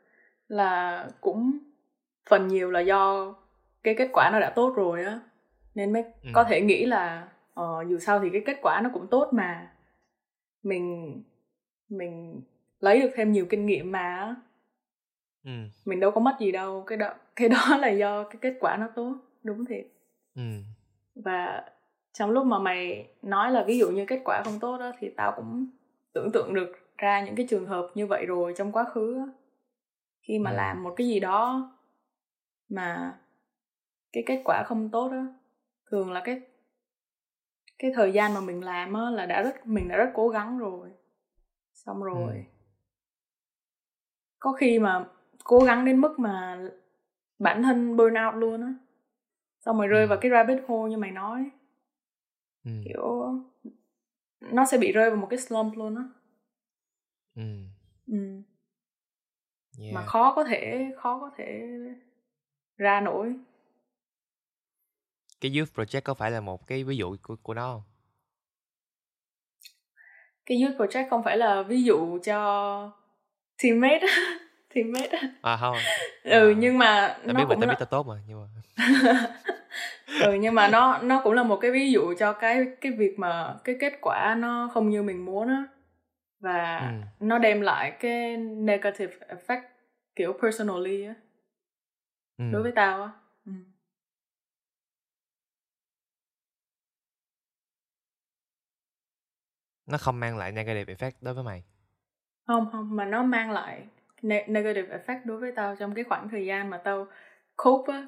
[0.48, 1.58] là cũng
[2.30, 3.34] phần nhiều là do
[3.82, 5.20] cái kết quả nó đã tốt rồi á
[5.74, 6.30] nên mới ừ.
[6.32, 7.28] có thể nghĩ là
[7.60, 9.72] uh, dù sao thì cái kết quả nó cũng tốt mà
[10.62, 11.22] mình
[11.88, 12.40] mình
[12.80, 14.36] lấy được thêm nhiều kinh nghiệm mà
[15.44, 15.50] ừ.
[15.84, 18.76] mình đâu có mất gì đâu cái đó cái đó là do cái kết quả
[18.76, 19.86] nó tốt đúng thiệt
[20.34, 20.42] ừ.
[21.14, 21.64] và
[22.12, 25.10] trong lúc mà mày nói là ví dụ như kết quả không tốt đó thì
[25.16, 25.66] tao cũng
[26.12, 29.32] tưởng tượng được ra những cái trường hợp như vậy rồi trong quá khứ đó.
[30.22, 30.56] khi mà ừ.
[30.56, 31.72] làm một cái gì đó
[32.68, 33.18] mà
[34.12, 35.22] cái kết quả không tốt đó
[35.90, 36.40] thường là cái
[37.80, 40.58] cái thời gian mà mình làm á là đã rất mình đã rất cố gắng
[40.58, 40.90] rồi
[41.74, 42.40] xong rồi ừ.
[44.38, 45.04] có khi mà
[45.44, 46.58] cố gắng đến mức mà
[47.38, 48.74] bản thân burn out luôn á
[49.60, 50.08] xong rồi rơi ừ.
[50.08, 51.50] vào cái rabbit hole như mày nói
[52.64, 52.70] ừ.
[52.84, 53.34] kiểu
[54.40, 56.04] nó sẽ bị rơi vào một cái slump luôn á
[57.34, 57.42] ừ.
[58.06, 58.42] ừ.
[59.78, 59.94] Yeah.
[59.94, 61.62] mà khó có thể khó có thể
[62.76, 63.34] ra nổi
[65.40, 67.82] cái youth project có phải là một cái ví dụ của của nó không?
[70.46, 72.92] Cái youth project không phải là ví dụ cho
[73.62, 74.06] teammate
[74.74, 75.76] teammate à không.
[76.24, 78.46] Ừ à, nhưng mà tao biết mà tao biết tao tốt mà nhưng mà
[80.22, 83.18] ừ nhưng mà nó nó cũng là một cái ví dụ cho cái cái việc
[83.18, 85.64] mà cái kết quả nó không như mình muốn á.
[86.40, 87.26] Và ừ.
[87.26, 89.62] nó đem lại cái negative effect
[90.16, 91.14] kiểu personally á
[92.38, 92.44] ừ.
[92.52, 93.10] đối với tao á
[99.90, 101.64] nó không mang lại negative effect đối với mày?
[102.46, 103.86] Không không mà nó mang lại
[104.22, 107.06] ne- negative effect đối với tao trong cái khoảng thời gian mà tao
[107.56, 108.06] cope á.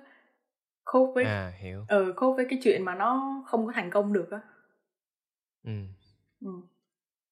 [0.84, 1.84] Cope với à hiểu.
[1.88, 4.40] ừ cope với cái chuyện mà nó không có thành công được á.
[5.64, 5.70] Ừ.
[6.40, 6.50] Ừ.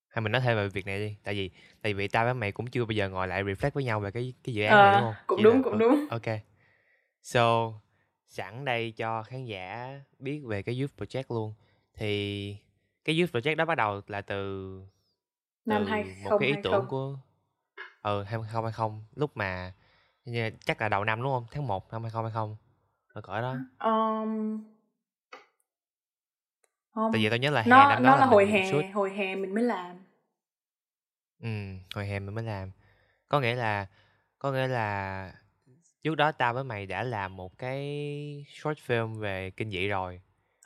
[0.09, 1.51] Hay mình nói thêm về việc này đi tại vì
[1.83, 4.11] tại vì tao với mày cũng chưa bao giờ ngồi lại reflect với nhau về
[4.11, 5.17] cái cái dự án à, này đúng không?
[5.27, 6.07] cũng Chỉ đúng là, cũng đúng.
[6.11, 6.23] ok.
[7.23, 7.73] So
[8.27, 11.55] sẵn đây cho khán giả biết về cái youth project luôn.
[11.95, 12.57] Thì
[13.05, 14.83] cái youth project đó bắt đầu là từ
[15.65, 17.19] năm hai một cái ý tưởng của
[18.03, 19.73] ừ hai không hai không lúc mà
[20.65, 21.47] chắc là đầu năm đúng không?
[21.51, 22.57] Tháng 1 năm hai không hai không
[23.13, 23.57] ở cõi đó.
[23.91, 24.65] Um,
[26.95, 27.13] không.
[27.13, 28.83] tại vì tôi nhớ là hè nó, năm đó nó là, là hồi hè suốt.
[28.95, 29.97] hồi hè mình mới làm.
[31.43, 31.49] Ừ
[31.95, 32.71] hồi hè mình mới làm.
[33.29, 33.87] Có nghĩa là
[34.39, 35.33] có nghĩa là
[36.03, 40.21] trước đó tao với mày đã làm một cái short film về kinh dị rồi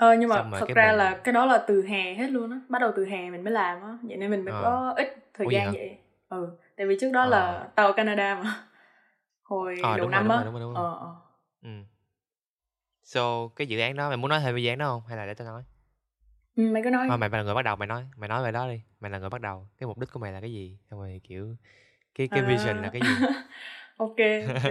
[0.05, 0.97] ờ nhưng mà thật ra mình...
[0.97, 3.53] là cái đó là từ hè hết luôn á bắt đầu từ hè mình mới
[3.53, 4.63] làm á vậy nên mình mới ờ.
[4.63, 7.29] có ít thời Ủa gian vậy, vậy ừ tại vì trước đó ờ.
[7.29, 8.55] là ở Canada mà
[9.43, 10.45] hồi ờ, đầu năm á.
[10.75, 11.15] ờ ờ.
[11.63, 11.69] Ừ.
[13.05, 15.03] So cái dự án đó mày muốn nói thêm về dự án đó không?
[15.09, 15.63] Hay là để tao nói?
[16.57, 17.07] Ừ, mày cứ nói.
[17.09, 18.81] Thôi mày, mày là người bắt đầu mày nói mày nói về đó đi.
[19.01, 20.79] Mày là người bắt đầu cái mục đích của mày là cái gì?
[20.91, 21.57] Xong rồi kiểu
[22.15, 23.09] cái cái vision là cái gì?
[23.97, 24.17] Ok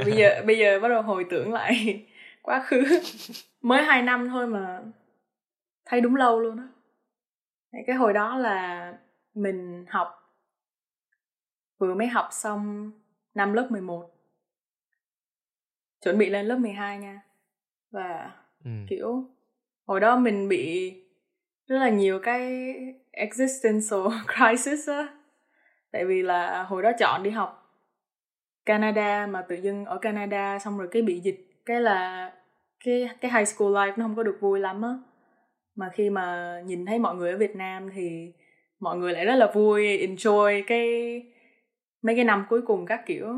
[0.06, 2.06] bây giờ bây giờ bắt đầu hồi tưởng lại
[2.42, 2.84] quá khứ.
[3.62, 4.80] Mới hai năm thôi mà
[5.86, 6.68] thấy đúng lâu luôn á.
[7.88, 8.94] Cái hồi đó là
[9.34, 10.08] mình học
[11.78, 12.92] vừa mới học xong
[13.34, 14.10] năm lớp 11
[16.04, 17.22] chuẩn bị lên lớp 12 nha.
[17.92, 18.32] Và
[18.66, 18.72] ừ.
[18.90, 19.30] kiểu
[19.86, 20.94] hồi đó mình bị
[21.68, 22.76] rất là nhiều cái
[23.12, 24.02] existential
[24.36, 25.08] crisis á.
[25.92, 27.80] Tại vì là hồi đó chọn đi học
[28.66, 31.50] Canada mà tự dưng ở Canada xong rồi cái bị dịch.
[31.66, 32.32] Cái là
[32.86, 34.98] cái cái high school life nó không có được vui lắm á
[35.76, 38.34] mà khi mà nhìn thấy mọi người ở Việt Nam thì
[38.80, 40.88] mọi người lại rất là vui, enjoy cái,
[42.02, 43.36] mấy cái năm cuối cùng các kiểu.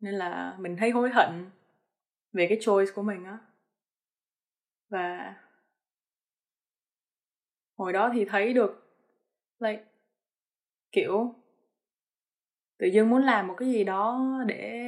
[0.00, 1.50] Nên là mình thấy hối hận
[2.32, 3.38] về cái choice của mình á.
[4.90, 5.34] Và
[7.76, 8.98] hồi đó thì thấy được,
[9.58, 9.84] like,
[10.92, 11.34] kiểu,
[12.78, 14.80] tự dưng muốn làm một cái gì đó để,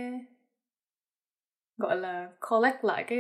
[1.77, 3.19] gọi là, collect lại cái,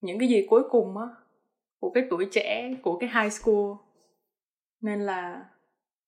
[0.00, 1.06] những cái gì cuối cùng á
[1.80, 3.72] của cái tuổi trẻ của cái high school.
[4.80, 5.44] Nên là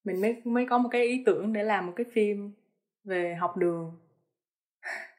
[0.04, 2.52] mình mới mới có một cái ý tưởng để làm một cái phim
[3.04, 3.92] về học đường.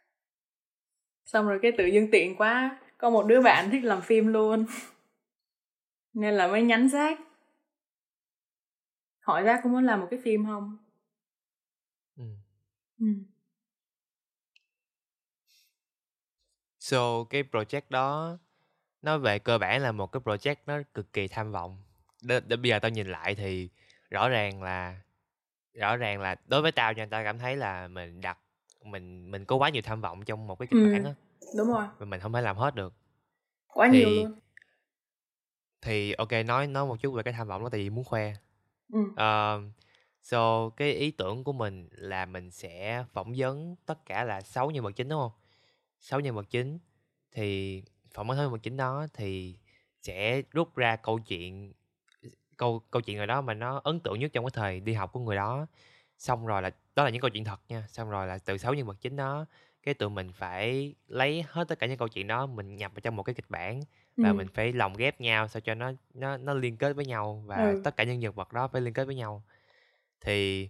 [1.26, 4.66] Xong rồi cái tự dưng tiện quá có một đứa bạn thích làm phim luôn.
[6.14, 7.20] Nên là mới nhắn giác
[9.20, 10.78] hỏi giác có muốn làm một cái phim không?
[12.18, 12.24] Ừ.
[13.00, 13.06] ừ.
[16.80, 18.38] so cái project đó
[19.02, 21.78] nó về cơ bản là một cái project nó cực kỳ tham vọng.
[22.22, 23.70] Để, để bây giờ tao nhìn lại thì
[24.10, 25.02] rõ ràng là
[25.74, 28.38] rõ ràng là đối với tao nha tao cảm thấy là mình đặt
[28.84, 31.14] mình mình có quá nhiều tham vọng trong một cái kịch ừ, bản á.
[31.58, 31.86] đúng rồi.
[32.00, 32.94] Mà mình không thể làm hết được.
[33.68, 34.40] Quá thì, nhiều luôn.
[35.82, 38.34] thì ok nói nói một chút về cái tham vọng đó tại vì muốn khoe.
[38.94, 39.00] Ừ.
[39.00, 39.74] uh,
[40.22, 44.72] So cái ý tưởng của mình là mình sẽ phỏng vấn tất cả là 6
[44.72, 45.32] nhân vật chính đúng không?
[46.00, 46.80] 6 nhân vật chính
[47.32, 47.84] thì
[48.14, 49.58] phỏng vấn 6 nhân vật chính đó thì
[50.02, 51.74] sẽ rút ra câu chuyện
[52.58, 55.12] câu câu chuyện nào đó mà nó ấn tượng nhất trong cái thời đi học
[55.14, 55.68] của người đó.
[56.18, 57.86] Xong rồi là đó là những câu chuyện thật nha.
[57.90, 59.46] Xong rồi là từ 6 nhân vật chính đó
[59.84, 63.02] cái tụi mình phải lấy hết tất cả những câu chuyện đó mình nhập vào
[63.02, 63.82] trong một cái kịch bản
[64.22, 64.34] và Ừ.
[64.34, 67.76] mình phải lồng ghép nhau sao cho nó nó nó liên kết với nhau và
[67.76, 67.82] Ừ.
[67.84, 69.44] tất cả những nhân vật đó phải liên kết với nhau
[70.22, 70.70] thì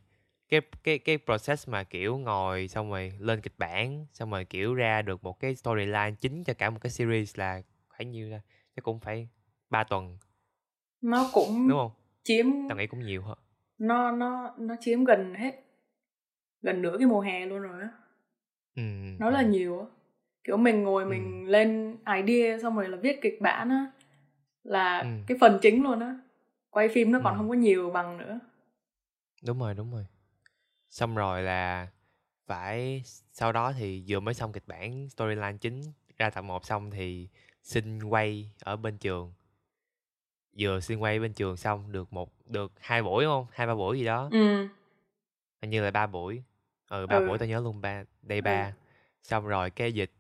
[0.50, 4.74] cái cái cái process mà kiểu ngồi xong rồi lên kịch bản xong rồi kiểu
[4.74, 8.42] ra được một cái storyline chính cho cả một cái series là khoảng nhiêu ra
[8.76, 9.28] chắc cũng phải
[9.70, 10.18] 3 tuần
[11.02, 11.92] Nó cũng đúng không
[12.24, 13.38] chiếm tao nghĩ cũng nhiều hơn
[13.78, 15.52] nó nó nó chiếm gần hết
[16.62, 17.90] gần nửa cái mùa hè luôn rồi á.
[18.76, 18.82] ừ,
[19.20, 19.86] Nó là ừ, nhiều á.
[20.44, 23.92] Kiểu mình ngồi ừ, mình lên idea xong rồi là viết kịch bản á
[24.64, 26.18] là ừ, cái phần chính luôn á.
[26.70, 27.38] Quay phim nó còn ừ.
[27.38, 28.40] không có nhiều bằng nữa.
[29.44, 30.06] đúng rồi đúng rồi
[30.90, 31.88] xong rồi là
[32.48, 35.82] phải sau đó thì vừa mới xong kịch bản storyline chính
[36.18, 37.28] ra tập 1 xong thì
[37.64, 39.34] xin quay ở bên trường.
[40.60, 43.46] Vừa xin quay bên trường xong được một được hai buổi đúng không?
[43.52, 44.30] Hai ba buổi gì đó.
[44.32, 44.68] Ừ.
[45.62, 46.44] hình như là ba buổi.
[46.90, 47.28] Ừ ba Ừ.
[47.28, 48.42] buổi tao nhớ luôn ba day Ừ.
[48.42, 48.74] ba.
[49.24, 50.12] Xong rồi cái dịch.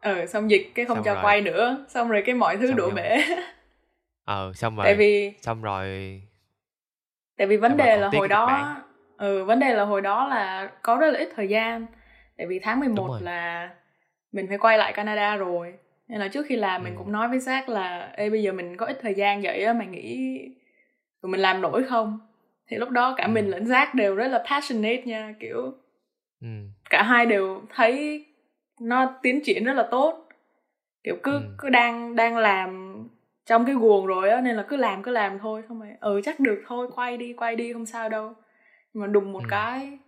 [0.00, 1.24] Ờ xong dịch cái không xong cho rồi.
[1.24, 3.18] quay nữa, xong rồi cái mọi thứ đổ bể.
[4.24, 6.22] ờ xong tại rồi vì xong rồi
[7.36, 8.76] tại vì vấn đề là hồi đó
[9.18, 11.86] ừ vấn đề là hồi đó là có rất là ít thời gian.
[12.36, 13.70] Tại vì tháng đúng 11 rồi là
[14.32, 15.74] mình phải quay lại Canada rồi.
[16.08, 18.52] Nên là trước khi làm mình ừ cũng nói với Zach là Ê bây giờ
[18.52, 20.38] mình có ít thời gian vậy á, mày nghĩ
[21.22, 22.18] tụi mình làm nổi không?
[22.68, 25.72] Thì lúc đó cả ừ mình lẫn Zach đều rất là passionate nha, kiểu
[26.40, 26.48] ừ
[26.90, 28.26] cả hai đều thấy
[28.80, 30.28] nó tiến triển rất là tốt.
[31.04, 32.94] Kiểu cứ ừ cứ đang đang làm
[33.46, 36.20] trong cái guồng rồi á nên là cứ làm cứ làm thôi xong rồi ừ
[36.24, 38.34] chắc được thôi quay đi quay đi không sao đâu
[38.98, 39.46] nhưng mà đùng một ừ.
[39.48, 39.98] cái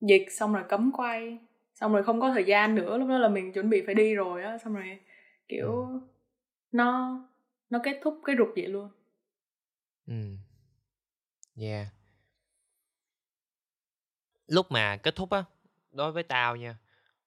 [0.00, 1.38] dịch xong rồi cấm quay.
[1.74, 4.14] Xong rồi không có thời gian nữa lúc đó là mình chuẩn bị phải đi
[4.14, 4.58] rồi á.
[4.58, 4.98] Xong rồi ừ.
[5.48, 5.88] kiểu
[6.72, 7.18] nó
[7.70, 8.90] nó kết thúc cái rục vậy luôn.
[10.06, 10.14] Ừ.
[11.56, 11.86] Yeah.
[14.46, 15.44] Lúc mà kết thúc á
[15.92, 16.76] đối với tao nha.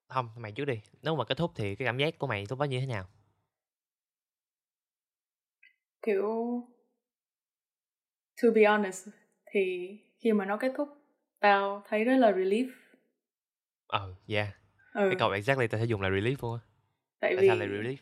[0.08, 0.80] Không mày trước đi.
[1.02, 3.06] Nếu mà kết thúc thì cái cảm giác của mày lúc đó như thế nào?
[6.02, 6.64] Kiểu
[8.42, 9.08] to be honest
[9.52, 10.90] thì khi mà nó kết thúc
[11.40, 12.70] tao thấy rất là relief.
[13.88, 14.48] Ờ yeah
[14.94, 16.60] cái ừ câu exactly tao sẽ dùng là relief luôn á.
[17.20, 17.98] Tại tại sao lại vì relief?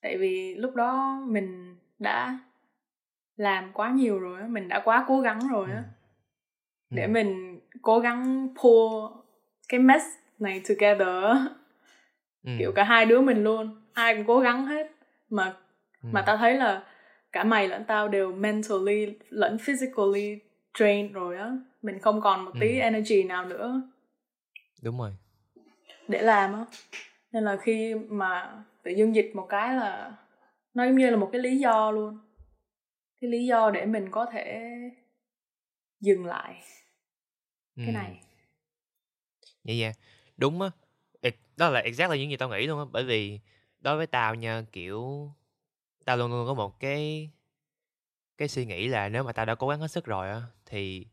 [0.00, 2.38] tại vì lúc đó mình đã
[3.36, 5.82] làm quá nhiều rồi mình đã quá cố gắng rồi ừ á.
[6.90, 6.96] Ừ.
[6.96, 9.12] Để mình cố gắng pull
[9.68, 10.04] cái mess
[10.38, 11.24] này together
[12.44, 12.50] ừ.
[12.58, 14.90] Kiểu cả hai đứa mình luôn ai cũng cố gắng hết.
[15.30, 15.56] Mà
[16.02, 16.08] ừ.
[16.12, 16.84] mà tao thấy là
[17.32, 20.38] cả mày lẫn tao đều mentally lẫn physically
[20.78, 21.52] drained rồi á.
[21.82, 22.58] Mình không còn một ừ.
[22.60, 23.82] tí energy nào nữa.
[24.82, 25.10] Đúng rồi.
[26.08, 26.64] Để làm á.
[27.32, 30.16] Nên là khi mà tự dưng dịch một cái là
[30.74, 32.18] nó giống như là một cái lý do luôn.
[33.20, 34.70] Cái lý do để mình có thể
[36.00, 36.62] dừng lại.
[37.76, 37.82] Ừ.
[37.86, 38.20] cái này.
[39.64, 39.96] Vậy yeah.
[40.36, 40.70] đúng á.
[41.56, 42.84] Đó là exactly những gì tao nghĩ luôn á.
[42.92, 43.40] Bởi vì
[43.80, 45.30] đối với tao nha kiểu
[46.04, 47.30] tao luôn luôn có một cái
[48.38, 51.06] cái suy nghĩ là nếu mà tao đã cố gắng hết sức rồi á thì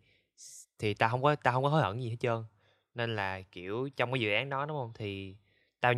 [0.80, 2.44] thì tao không có tao không có hối hận gì hết trơn.
[2.96, 4.92] Nên là kiểu trong cái dự án đó đúng không?
[4.96, 5.36] Thì
[5.80, 5.94] tao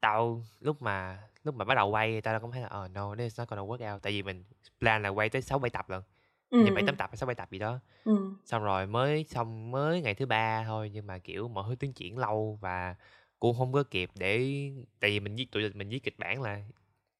[0.00, 3.14] tao lúc mà lúc mà bắt đầu quay thì tao cũng thấy là ờ no
[3.14, 4.02] this is not gonna work out.
[4.02, 4.44] Tại vì mình
[4.80, 6.02] plan là quay tới sáu bảy tập lần
[6.50, 6.86] ừ như bảy ừ.
[6.86, 7.80] tám tập hay sáu bảy tập gì đó.
[8.04, 8.34] Ừ.
[8.44, 11.92] Xong rồi mới xong mới ngày thứ ba thôi nhưng mà kiểu mọi thứ tiến
[11.92, 12.94] triển lâu và
[13.38, 14.38] cũng không có kịp để
[15.00, 16.62] tại vì mình viết tụi mình viết kịch bản là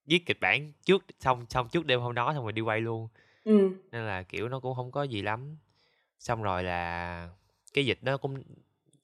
[0.06, 3.08] viết kịch bản trước xong xong trước đêm hôm đó xong rồi đi quay luôn.
[3.44, 3.70] Ừ.
[3.92, 5.56] Nên là kiểu nó cũng không có gì lắm
[6.18, 7.28] xong rồi là
[7.74, 8.42] cái dịch nó cũng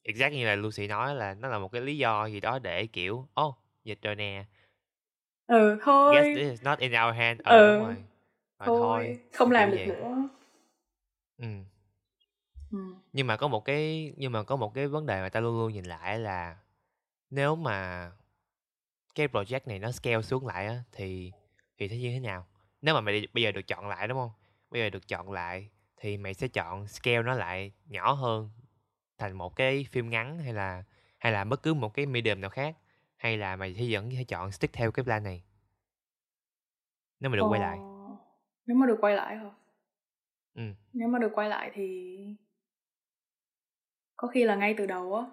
[0.02, 2.86] exact như là Lucy nói là nó là một cái lý do gì đó để
[2.86, 4.44] kiểu ô oh, dịch rồi nè.
[5.46, 6.34] Ừ guess thôi.
[6.34, 7.40] this is not in our hand.
[7.44, 7.94] Ờ ừ đúng rồi.
[8.58, 9.86] Rồi thôi thôi không làm được vậy.
[9.86, 10.28] nữa.
[11.38, 11.46] Ừ
[12.72, 12.78] ừ
[13.12, 15.58] nhưng mà có một cái nhưng mà có một cái vấn đề mà ta luôn
[15.58, 16.56] luôn nhìn lại là
[17.30, 18.10] nếu mà
[19.14, 21.32] cái project này nó scale xuống lại á thì
[21.78, 22.46] thì sẽ như thế nào?
[22.82, 24.30] Nếu mà mày bây giờ được chọn lại đúng không?
[24.70, 25.68] Bây giờ được chọn lại
[26.04, 28.50] thì mày sẽ chọn scale nó lại nhỏ hơn
[29.18, 30.84] thành một cái phim ngắn hay là
[31.18, 32.76] hay là bất cứ một cái medium nào khác?
[33.16, 35.44] Hay là mày sẽ vẫn sẽ chọn stick theo cái plan này?
[37.20, 37.78] Nếu mà được ờ, quay lại.
[38.66, 39.50] nếu mà được quay lại hả?
[40.54, 40.62] Ừ.
[40.92, 42.18] Nếu mà được quay lại thì
[44.16, 45.26] có khi là ngay từ đầu á.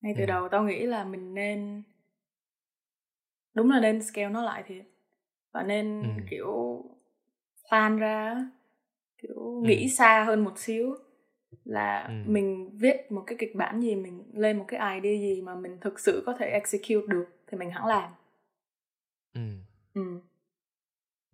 [0.00, 0.26] Ngay từ ừ.
[0.26, 1.82] đầu tao nghĩ là mình nên
[3.54, 4.84] đúng là nên scale nó lại thiệt.
[5.52, 6.22] Và nên ừ.
[6.30, 6.84] kiểu
[7.70, 8.48] plan ra
[9.22, 9.68] kiểu ừ.
[9.68, 10.96] nghĩ xa hơn một xíu.
[11.64, 12.14] Là ừ.
[12.26, 15.78] mình viết một cái kịch bản gì mình lên một cái idea gì mà mình
[15.80, 18.10] thực sự có thể execute được thì mình hẳn làm.
[19.34, 19.40] Ừ.
[19.94, 20.20] Ừ,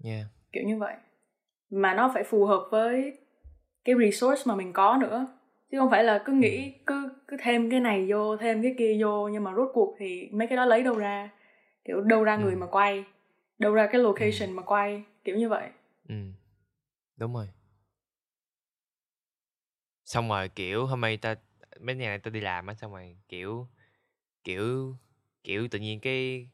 [0.04, 0.26] yeah.
[0.52, 0.94] Kiểu như vậy.
[1.70, 3.18] Mà nó phải phù hợp với
[3.84, 5.26] cái resource mà mình có nữa.
[5.70, 6.36] Chứ không phải là cứ ừ.
[6.36, 9.96] nghĩ cứ cứ thêm cái này vô thêm cái kia vô nhưng mà rốt cuộc
[9.98, 11.30] thì mấy cái đó lấy đâu ra?
[11.84, 12.40] Kiểu đâu ra ừ.
[12.40, 13.04] người mà quay?
[13.58, 14.04] Đâu ra cái ừ.
[14.04, 15.02] location mà quay?
[15.24, 15.68] Kiểu như vậy.
[16.08, 16.14] Ừ.
[17.16, 17.48] Đúng rồi
[20.14, 21.34] xong rồi, kiểu, hôm nay ta,
[21.80, 23.68] mấy ngày này ta đi làm á, xong rồi, kiểu
[24.44, 24.96] kiểu
[25.44, 26.48] kiểu tự nhiên cái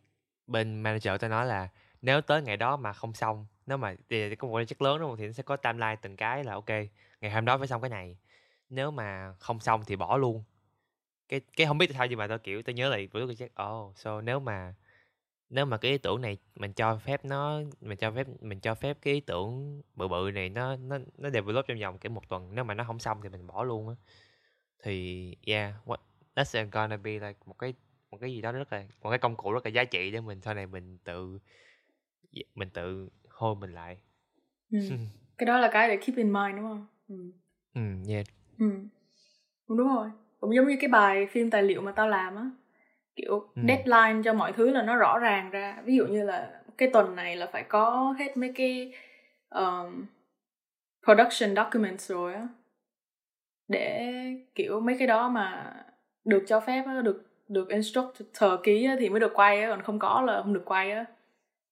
[0.46, 1.68] bên manager ta nói là
[2.02, 5.10] nếu tới ngày đó mà không xong, nếu mà thì có một project lớn đúng
[5.10, 5.16] không?
[5.18, 6.68] Thì nó sẽ có timeline từng cái là ok,
[7.20, 8.18] ngày hôm đó phải xong cái này.
[8.70, 10.44] Nếu mà không xong thì bỏ luôn.
[11.28, 13.34] Cái cái không biết tại sao nhưng mà tao, kiểu, tao nhớ lại bữa tôi
[13.36, 14.74] check oh so nếu mà
[15.50, 18.74] nếu mà cái ý tưởng này mình cho phép nó mình cho phép mình cho
[18.74, 22.28] phép cái ý tưởng bự bự này nó nó nó develop trong vòng kiểu một
[22.28, 23.94] tuần nếu mà nó không xong thì mình bỏ luôn á
[24.82, 25.96] thì yeah what,
[26.34, 27.74] that's gonna be like một cái
[28.10, 30.20] một cái gì đó rất là một cái công cụ rất là giá trị để
[30.20, 31.38] mình sau này mình tự
[32.54, 34.00] mình tự hold mình lại
[34.70, 34.78] ừ.
[35.38, 37.32] cái đó là cái để keep in mind đúng không ừ.
[37.74, 38.26] ừ yeah
[38.58, 38.70] ừ.
[39.68, 40.10] đúng rồi
[40.40, 42.50] cũng giống như cái bài phim tài liệu mà tao làm á
[43.20, 43.62] kiểu ừ.
[43.68, 45.82] deadline cho mọi thứ là nó rõ ràng ra.
[45.84, 48.92] Ví dụ như là cái tuần này là phải có hết mấy cái
[49.50, 50.06] um,
[51.04, 52.48] production documents rồi á.
[53.68, 54.12] Để
[54.54, 55.74] kiểu mấy cái đó mà
[56.24, 59.82] được cho phép á, được được instructor ký á, thì mới được quay á còn
[59.82, 61.04] không có là không được quay á.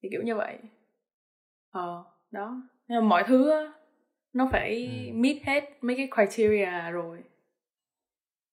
[0.02, 0.58] Thì kiểu như vậy.
[1.70, 2.62] Ờ đó.
[2.88, 3.72] Nhưng mà mọi thứ á,
[4.32, 5.14] nó phải ừ.
[5.14, 7.18] meet hết mấy cái criteria rồi.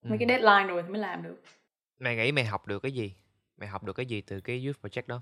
[0.02, 0.10] Ừ.
[0.10, 1.42] Mấy cái deadline rồi thì mới làm được
[2.00, 3.16] mày nghĩ mày học được cái gì?
[3.58, 5.22] Mày học được cái gì từ cái youth project đó?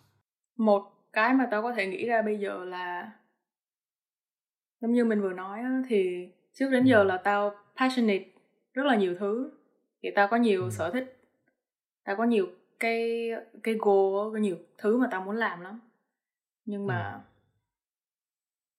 [0.58, 3.12] Một cái mà tao có thể nghĩ ra bây giờ là
[4.82, 6.90] giống như mình vừa nói á, thì trước đến ừ.
[6.90, 8.26] giờ là tao passionate
[8.74, 9.52] rất là nhiều thứ.
[10.04, 10.70] Thì tao có nhiều ừ.
[10.70, 11.18] sở thích
[12.04, 12.48] tao có nhiều
[12.80, 13.30] cái
[13.64, 15.80] cái goal có nhiều thứ mà tao muốn làm lắm.
[16.66, 16.88] Nhưng ừ.
[16.88, 17.22] mà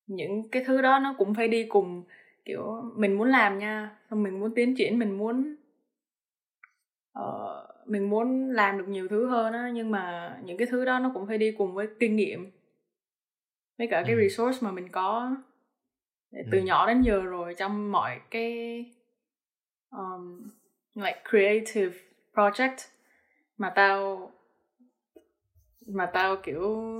[0.07, 2.05] những cái thứ đó nó cũng phải đi cùng
[2.45, 5.57] kiểu mình muốn làm nha xong mình muốn tiến triển mình muốn
[7.13, 10.99] ờ, mình muốn làm được nhiều thứ hơn á nhưng mà những cái thứ đó
[10.99, 12.51] nó cũng phải đi cùng với kinh nghiệm.
[13.79, 14.21] Với cả cái ừ.
[14.21, 15.37] resource mà mình có.
[16.51, 16.65] Từ ừ.
[16.65, 18.85] nhỏ đến giờ rồi trong mọi cái
[19.91, 20.49] um,
[20.95, 21.99] like creative
[22.35, 22.77] project
[23.59, 24.31] mà tao
[25.87, 26.91] mà tao kiểu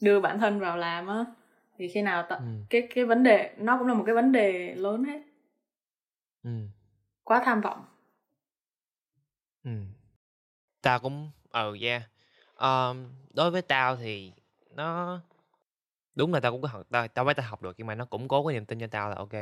[0.00, 1.24] đưa bản thân vào làm á
[1.76, 2.44] thì khi nào tao ừ.
[2.70, 5.22] cái cái vấn đề nó cũng là một cái vấn đề lớn hết.
[6.42, 6.50] Ừ.
[7.24, 7.84] Quá tham vọng.
[9.64, 9.70] Ừ
[10.82, 12.02] tao cũng ờ yeah.
[12.56, 14.32] Um, đối với tao thì
[14.70, 15.20] nó
[16.14, 18.04] đúng là tao cũng có học tao tao phải tao học được nhưng mà nó
[18.04, 19.32] cũng cố cái niềm tin cho tao là ok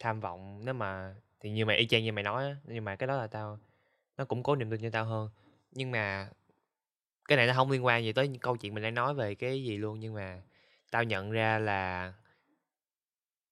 [0.00, 0.64] tham vọng.
[0.64, 3.16] Nếu mà thì như mày y chang như mày nói á nhưng mà cái đó
[3.16, 3.58] là tao
[4.16, 5.30] nó cũng cố niềm tin cho tao hơn.
[5.72, 6.28] Nhưng mà
[7.28, 9.34] cái này nó không liên quan gì tới những câu chuyện mình đang nói về
[9.34, 10.42] cái gì luôn nhưng mà
[10.90, 12.12] tao nhận ra là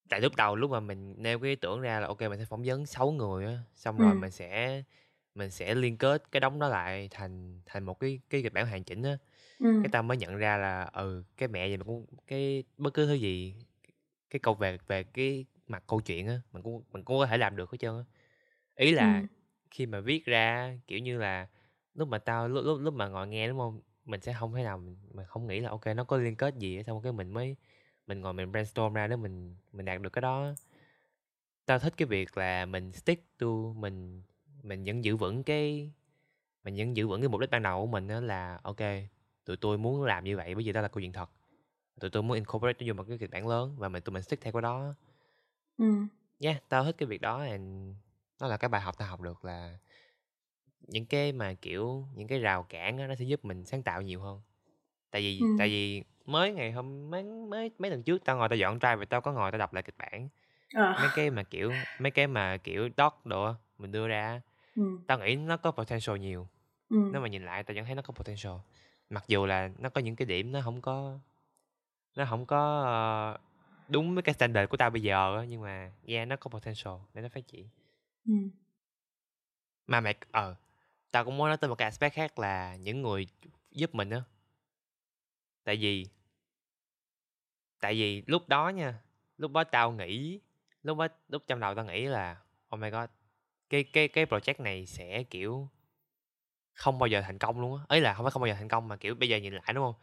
[0.09, 2.45] tại lúc đầu lúc mà mình nêu cái ý tưởng ra là ok mình sẽ
[2.45, 4.83] phỏng vấn 6 người á xong ừ rồi mình sẽ
[5.35, 8.67] mình sẽ liên kết cái đống đó lại thành thành một cái cái kịch bản
[8.67, 9.19] hoàn chỉnh á.
[9.59, 12.95] Ừ cái tao mới nhận ra là ừ cái mẹ gì mà cũng cái bất
[12.95, 13.57] cứ thứ gì
[14.31, 17.39] cái câu về về cái mặt câu chuyện á mình cũng mình cũng có thể
[17.39, 18.05] làm được hết trơn á.
[18.77, 19.25] Ý ừ là
[19.71, 21.49] khi mà viết ra kiểu như là
[21.95, 23.81] lúc mà tao lúc lúc lúc mà ngồi nghe đúng không?
[24.05, 26.55] Mình sẽ không thể nào mình, mình không nghĩ là ok nó có liên kết
[26.59, 27.57] gì xong cái mình mới
[28.07, 30.55] mình ngồi mình brainstorm ra để mình mình đạt được cái đó
[31.67, 34.23] tao thích cái việc là mình stick to mình
[34.65, 35.93] mình vẫn giữ vững cái
[36.65, 38.81] mình vẫn giữ vững cái mục đích ban đầu của mình đó là ok
[39.45, 41.31] tụi tôi muốn làm như vậy bởi vì đó là câu chuyện thật.
[42.01, 44.23] Tụi tôi muốn incorporate nó vô một cái kịch bản lớn và mình tụi mình
[44.23, 44.95] stick theo cái đó.
[45.79, 46.07] Ừ
[46.41, 47.97] yeah tao thích cái việc đó and
[48.41, 49.79] nó là cái bài học tao học được là
[50.81, 54.03] những cái mà kiểu những cái rào cản á, nó sẽ giúp mình sáng tạo
[54.03, 54.41] nhiều hơn.
[55.11, 58.49] Tại vì ừ tại vì mới ngày hôm mấy mấy mấy lần trước tao ngồi
[58.49, 60.29] tao dọn drive và tao có ngồi tao đọc lại kịch bản.
[60.75, 60.95] Ờ.
[61.01, 64.41] Mấy cái mà kiểu mấy cái mà kiểu doc đồ mình đưa ra
[64.75, 66.49] ừ tao nghĩ nó có potential nhiều.
[66.89, 68.53] Ừ nếu mà nhìn lại tao vẫn thấy nó có potential.
[69.11, 71.19] Mặc dù là nó có những cái điểm nó không có
[72.17, 73.39] nó không có ờ,
[73.89, 77.23] đúng với cái standard của tao bây giờ nhưng mà yeah nó có potential để
[77.23, 77.69] nó phát triển.
[78.27, 78.33] Ừ
[79.87, 80.55] mà mày ờ
[81.11, 83.27] tao cũng muốn nói tới một cái aspect khác là những người
[83.71, 84.23] giúp mình á.
[85.65, 86.07] Tại vì
[87.81, 89.01] tại vì lúc đó nha
[89.39, 90.41] lúc đó tao nghĩ
[90.83, 92.37] lúc đó lúc trong đầu tao nghĩ là
[92.75, 93.11] oh my god
[93.75, 95.69] cái cái cái project này sẽ kiểu
[96.73, 97.85] không bao giờ thành công luôn á.
[97.89, 99.73] Ấy là không phải không bao giờ thành công mà kiểu bây giờ nhìn lại
[99.75, 99.95] đúng không?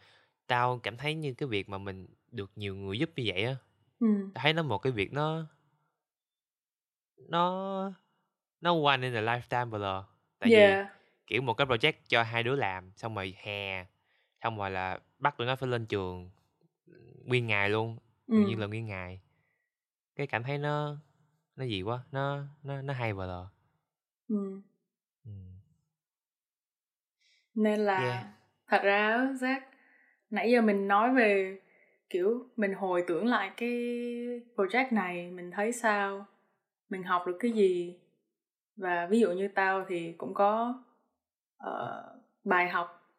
[0.47, 3.55] Tao cảm thấy như cái việc mà mình được nhiều người giúp như vậy á
[3.99, 5.45] ừ tao thấy nó một cái việc nó
[7.17, 7.93] nó
[8.61, 10.05] nó one in a lifetime bro
[10.39, 10.87] tại vì yeah.
[11.27, 13.85] kiểu một cái project cho hai đứa làm xong rồi hè
[14.43, 16.29] xong rồi là bắt tụi nó phải lên trường
[17.25, 17.97] nguyên ngày luôn
[18.27, 18.35] ừ.
[18.35, 19.21] gần như là nguyên ngày.
[20.15, 20.97] Cái cảm thấy nó
[21.55, 23.49] nó gì quá nó nó nó hay bro
[24.31, 24.61] ừ.
[25.25, 25.31] ừ.
[27.55, 28.25] nên là Yeah.
[28.67, 29.61] thật ra Zach
[30.29, 31.59] nãy giờ mình nói về
[32.09, 33.69] kiểu mình hồi tưởng lại cái
[34.55, 36.25] project này mình thấy sao
[36.89, 37.99] mình học được cái gì
[38.75, 40.81] và ví dụ như tao thì cũng có
[41.57, 42.03] ờ,
[42.43, 43.09] bài học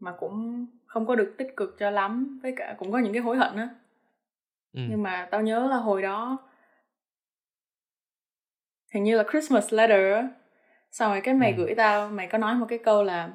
[0.00, 3.22] mà cũng không có được tích cực cho lắm với cả cũng có những cái
[3.22, 3.68] hối hận á
[4.74, 4.80] Ừ.
[4.88, 6.38] nhưng mà tao nhớ là hồi đó
[8.94, 10.24] hình như là Christmas letter
[10.90, 11.56] xong rồi cái mày Ừ.
[11.56, 13.30] gửi tao mày có nói một cái câu là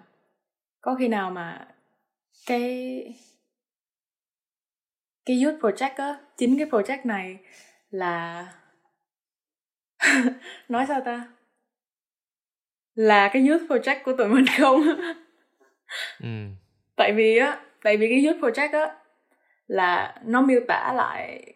[0.82, 1.68] có khi nào mà
[2.46, 3.04] cái
[5.26, 7.38] cái youth project á chính cái project này
[7.90, 8.46] là
[10.70, 11.28] nói sao ta?
[12.96, 14.82] Là cái youth project của tụi mình không?
[16.22, 16.28] Ừ.
[16.96, 18.96] Tại vì á tại vì cái youth project á
[19.68, 21.54] là nó miêu tả lại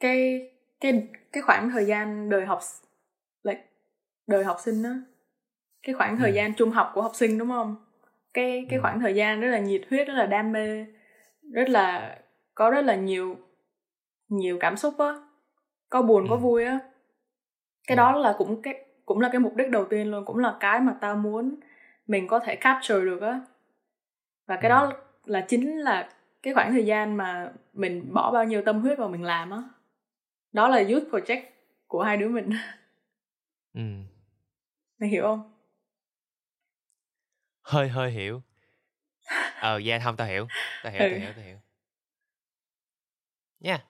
[0.00, 0.48] cái
[0.80, 2.60] cái cái khoảng thời gian đời học
[4.30, 4.94] đời học sinh á
[5.82, 6.34] cái khoảng thời Ừ.
[6.34, 7.76] gian trung học của học sinh đúng không?
[8.34, 8.82] Cái cái Ừ.
[8.82, 10.86] khoảng thời gian rất là nhiệt huyết rất là đam mê
[11.52, 12.18] rất là
[12.54, 13.36] có rất là nhiều
[14.28, 15.14] nhiều cảm xúc á
[15.88, 16.40] có buồn có Ừ.
[16.40, 16.78] vui á.
[17.86, 20.56] Cái đó là cũng cái cũng là cái mục đích đầu tiên luôn cũng là
[20.60, 21.54] cái mà tao muốn
[22.06, 23.40] mình có thể capture được á.
[24.46, 24.92] Và cái đó
[25.24, 26.08] là chính là
[26.42, 29.62] cái khoảng thời gian mà mình bỏ bao nhiêu tâm huyết vào mình làm á.
[30.52, 31.42] Đó là youth project
[31.86, 32.50] của hai đứa mình.
[33.74, 33.80] Ừ
[35.00, 35.52] mày hiểu không?
[37.62, 38.42] Hơi hơi hiểu.
[39.60, 40.46] Ờ dạ không tao hiểu.
[40.82, 41.08] Tao hiểu Ừ.
[41.10, 41.58] tao hiểu tao hiểu.
[43.60, 43.84] Nha.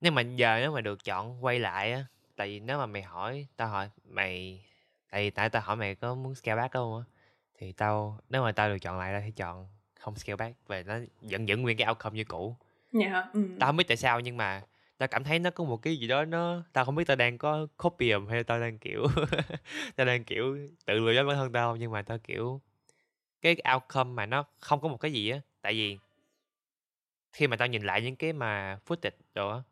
[0.00, 2.04] Nhưng mà giờ nếu mà được chọn quay lại á
[2.36, 4.64] tại vì nếu mà mày hỏi tao hỏi mày
[5.10, 7.04] tại vì tại tao hỏi mày có muốn scale back không á
[7.58, 9.68] thì tao nếu mà tao được chọn lại tao sẽ chọn
[10.00, 12.56] không scale back và nó vẫn giữ nguyên cái outcome như cũ.
[12.92, 13.48] Dạ hả ừ.
[13.60, 14.62] tao không biết tại sao nhưng mà
[14.98, 17.38] tao cảm thấy nó có một cái gì đó nó tao không biết tao đang
[17.38, 19.06] có copium hay tao đang kiểu
[19.96, 22.60] tao đang kiểu tự lừa dối bản thân tao nhưng mà tao kiểu
[23.42, 25.40] cái outcome mà nó không có một cái gì á.
[25.62, 25.98] Tại vì
[27.32, 29.62] khi mà tao nhìn lại những cái mà footage đồ á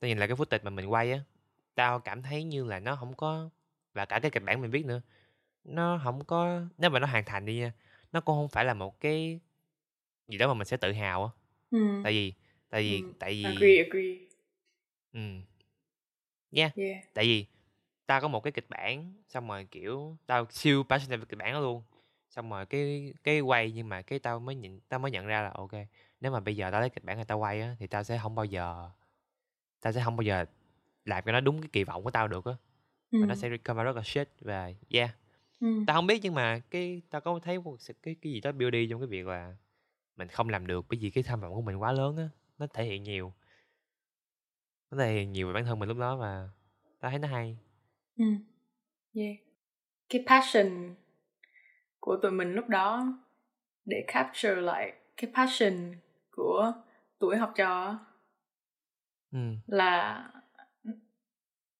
[0.00, 1.20] tao nhìn lại cái footage mà mình quay á
[1.74, 3.50] tao cảm thấy như là nó không có
[3.94, 5.02] và cả cái kịch bản mình viết nữa
[5.64, 7.72] nó không có nếu mà nó hoàn thành đi nha
[8.12, 9.40] nó cũng không phải là một cái
[10.28, 11.30] gì đó mà mình sẽ tự hào á.
[11.70, 11.78] Ừ.
[12.04, 12.34] tại vì
[12.70, 14.29] tại vì Ừ, tại vì agree agree
[15.12, 15.20] ừ
[16.50, 17.04] yeah yeah.
[17.14, 17.46] tại vì
[18.06, 21.52] tao có một cái kịch bản xong rồi kiểu tao siêu passionate về kịch bản
[21.52, 21.82] đó luôn.
[22.30, 25.42] Xong rồi cái cái quay nhưng mà cái tao mới nhìn tao mới nhận ra
[25.42, 25.72] là ok
[26.20, 28.18] nếu mà bây giờ tao lấy kịch bản này tao quay á thì tao sẽ
[28.22, 28.90] không bao giờ
[29.80, 30.44] tao sẽ không bao giờ
[31.04, 32.52] làm cho nó đúng cái kỳ vọng của tao được á.
[33.12, 35.10] Và nó sẽ come out rất là shit và yeah.
[35.60, 35.84] Ừ.
[35.86, 38.86] tao không biết nhưng mà cái tao có thấy một cái cái gì đó beauty
[38.90, 39.56] trong cái việc là
[40.16, 42.66] mình không làm được bởi vì cái tham vọng của mình quá lớn á nó
[42.66, 43.32] thể hiện nhiều
[44.90, 46.48] nó thể hiện nhiều về bản thân mình lúc đó và
[47.00, 47.56] tao thấy nó hay
[48.16, 48.24] Ừ.
[49.14, 49.36] Yeah.
[50.08, 50.94] Cái passion
[52.00, 53.06] của tụi mình lúc đó
[53.84, 55.94] để capture lại cái passion
[56.30, 56.72] của
[57.18, 57.98] tuổi học trò
[59.32, 60.24] ừ là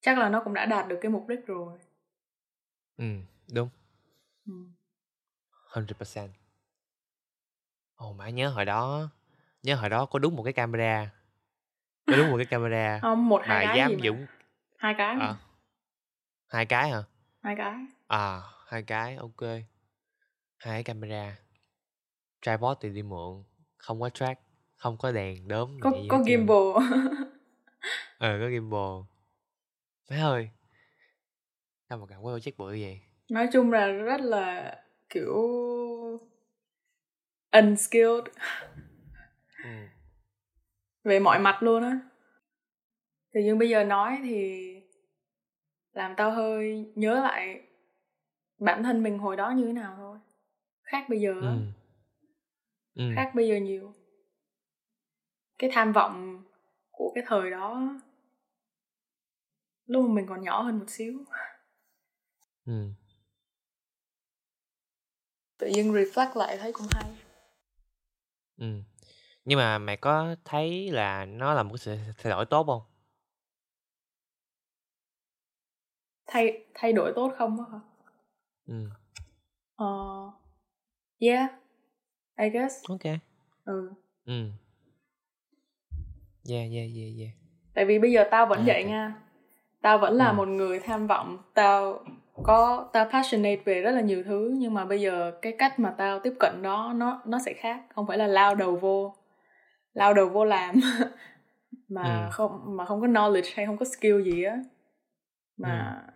[0.01, 1.79] chắc là nó cũng đã đạt được cái mục đích rồi.
[2.97, 3.05] ừ
[3.53, 3.69] đúng
[4.47, 4.53] Ừ.
[5.77, 6.31] 100%
[7.97, 9.09] Ồ má nhớ hồi đó
[9.63, 11.11] Nhớ hồi đó có đúng một cái camera
[12.17, 14.03] đúng một cái camera Không, một Mà hai cái dám gì mà.
[14.07, 14.27] dũng
[14.79, 15.25] Hai cái mà.
[15.27, 15.35] à,
[16.49, 17.03] Hai cái hả
[17.43, 17.75] Hai cái.
[18.09, 19.41] À hai cái ok
[20.59, 21.37] Hai cái camera
[22.43, 23.43] Tripod thì đi mượn
[23.77, 24.41] Không có track
[24.77, 26.57] Không có đèn đốm Có có gimbal.
[28.19, 29.01] Ờ có gimbal
[30.11, 30.51] Má ơi
[31.89, 33.01] Sao mà gặp cái project bự vậy
[33.31, 34.77] Nói chung là rất là
[35.09, 35.37] kiểu
[37.53, 38.25] unskilled.
[41.11, 42.01] Về mọi mặt luôn á
[43.33, 44.67] tự nhiên bây giờ nói thì
[45.93, 47.63] làm tao hơi nhớ lại
[48.59, 50.19] bản thân mình hồi đó như thế nào thôi
[50.83, 51.61] khác bây giờ á, Ừ.
[52.95, 53.03] Ừ.
[53.15, 53.95] khác bây giờ nhiều
[55.59, 56.43] cái tham vọng
[56.91, 57.83] của cái thời đó
[59.87, 61.25] lúc mà mình còn nhỏ hơn một xíu
[62.67, 62.89] Ừ.
[65.59, 67.05] tự nhiên reflect lại thấy cũng hay
[68.59, 68.67] Ừ.
[69.45, 72.83] Nhưng mà mày có thấy là nó là một cái sự thay đổi tốt không?
[76.27, 77.79] thay thay đổi tốt không á hả
[78.67, 78.75] Ừ.
[79.77, 79.87] ờ
[81.19, 81.51] yeah
[82.39, 83.01] I guess Ok.
[83.65, 83.91] ừ
[84.25, 84.33] Ừ.
[86.49, 87.31] Yeah, yeah, yeah, yeah.
[87.75, 89.15] tại vì bây giờ tao vẫn À, vậy tại- nha
[89.83, 90.35] tao vẫn là Ừ.
[90.35, 92.05] một người tham vọng tao
[92.43, 95.95] có tao passionate về rất là nhiều thứ nhưng mà bây giờ cái cách mà
[95.99, 99.15] tao tiếp cận đó nó nó sẽ khác không phải là lao đầu vô
[99.95, 100.81] lao đầu vô làm
[101.89, 102.29] mà Ừ.
[102.33, 104.57] không mà không có knowledge hay không có skill gì á
[105.57, 106.13] mà Ừ.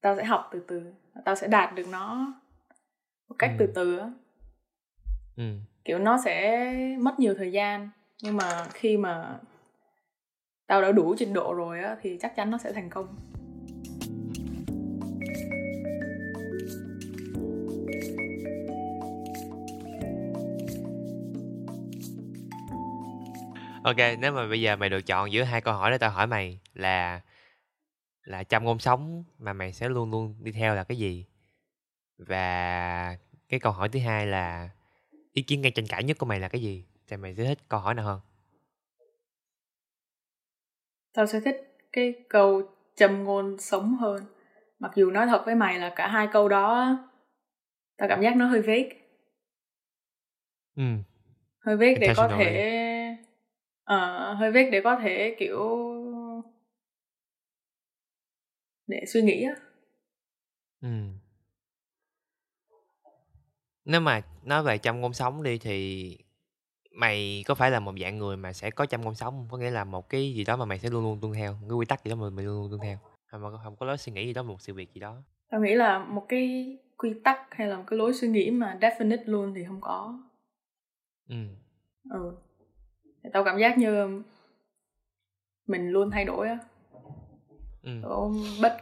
[0.00, 0.92] tao sẽ học từ từ
[1.24, 2.34] tao sẽ đạt được nó
[3.28, 3.56] một cách Ừ.
[3.58, 4.10] từ từ á
[5.36, 5.44] ừ
[5.84, 6.64] kiểu nó sẽ
[7.00, 7.88] mất nhiều thời gian
[8.22, 9.38] nhưng mà khi mà
[10.66, 13.16] tao đã đủ trình độ rồi á thì chắc chắn nó sẽ thành công
[23.84, 26.26] ok nếu mà bây giờ mày được chọn giữa hai câu hỏi để tao hỏi
[26.26, 27.20] mày là
[28.24, 31.26] là trong ngôn sống mà mày sẽ luôn luôn đi theo là cái gì?
[32.18, 33.16] Và
[33.48, 34.70] cái câu hỏi thứ hai là
[35.32, 36.84] ý kiến gây tranh cãi nhất của mày là cái gì?
[37.08, 38.20] Thì mày sẽ thích câu hỏi nào hơn?
[41.12, 42.62] Tao sẽ thích cái câu
[42.96, 44.24] châm ngôn sống hơn.
[44.78, 46.98] Mặc dù nói thật với mày là cả hai câu đó
[47.96, 48.90] tao cảm giác nó hơi vague.
[50.76, 50.82] Ừ.
[51.58, 52.89] Hơi vague để có thể
[53.90, 55.58] ờ, hơi vague để có thể kiểu
[58.86, 59.54] để suy nghĩ á.
[60.82, 60.88] Ừ
[63.84, 66.18] nếu mà nói về trong ngôn sống đi thì
[66.92, 69.48] mày có phải là một dạng người mà sẽ có trong ngôn sống không?
[69.50, 71.66] có nghĩa là một cái gì đó mà mày sẽ luôn luôn tuân theo một
[71.68, 72.98] cái quy tắc gì đó mà mày luôn luôn tuân theo.
[73.26, 75.22] Hay mà không có lối suy nghĩ gì đó một sự việc gì đó?
[75.50, 78.78] Tao nghĩ là một cái quy tắc hay là một cái lối suy nghĩ mà
[78.80, 80.20] definite luôn thì không có.
[81.28, 81.36] Ừ
[82.10, 82.36] ừ
[83.32, 84.22] tao cảm giác như
[85.66, 86.58] mình luôn thay đổi á.
[87.82, 87.90] Ừ.
[88.62, 88.76] Bất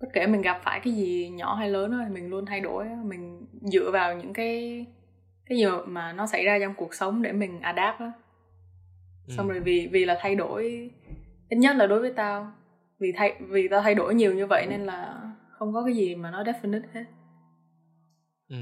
[0.00, 2.60] bất kể mình gặp phải cái gì nhỏ hay lớn á, thì mình luôn thay
[2.60, 2.96] đổi á.
[3.04, 4.86] mình dựa vào những cái
[5.46, 8.12] cái gì mà nó xảy ra trong cuộc sống để mình adapt á.
[9.28, 9.52] Xong ừ.
[9.52, 10.90] rồi vì vì là thay đổi
[11.48, 12.52] ít nhất là đối với tao.
[12.98, 15.20] Vì thay vì tao thay đổi nhiều như vậy nên là
[15.50, 17.04] không có cái gì mà nó definite hết.
[18.48, 18.56] Ừ.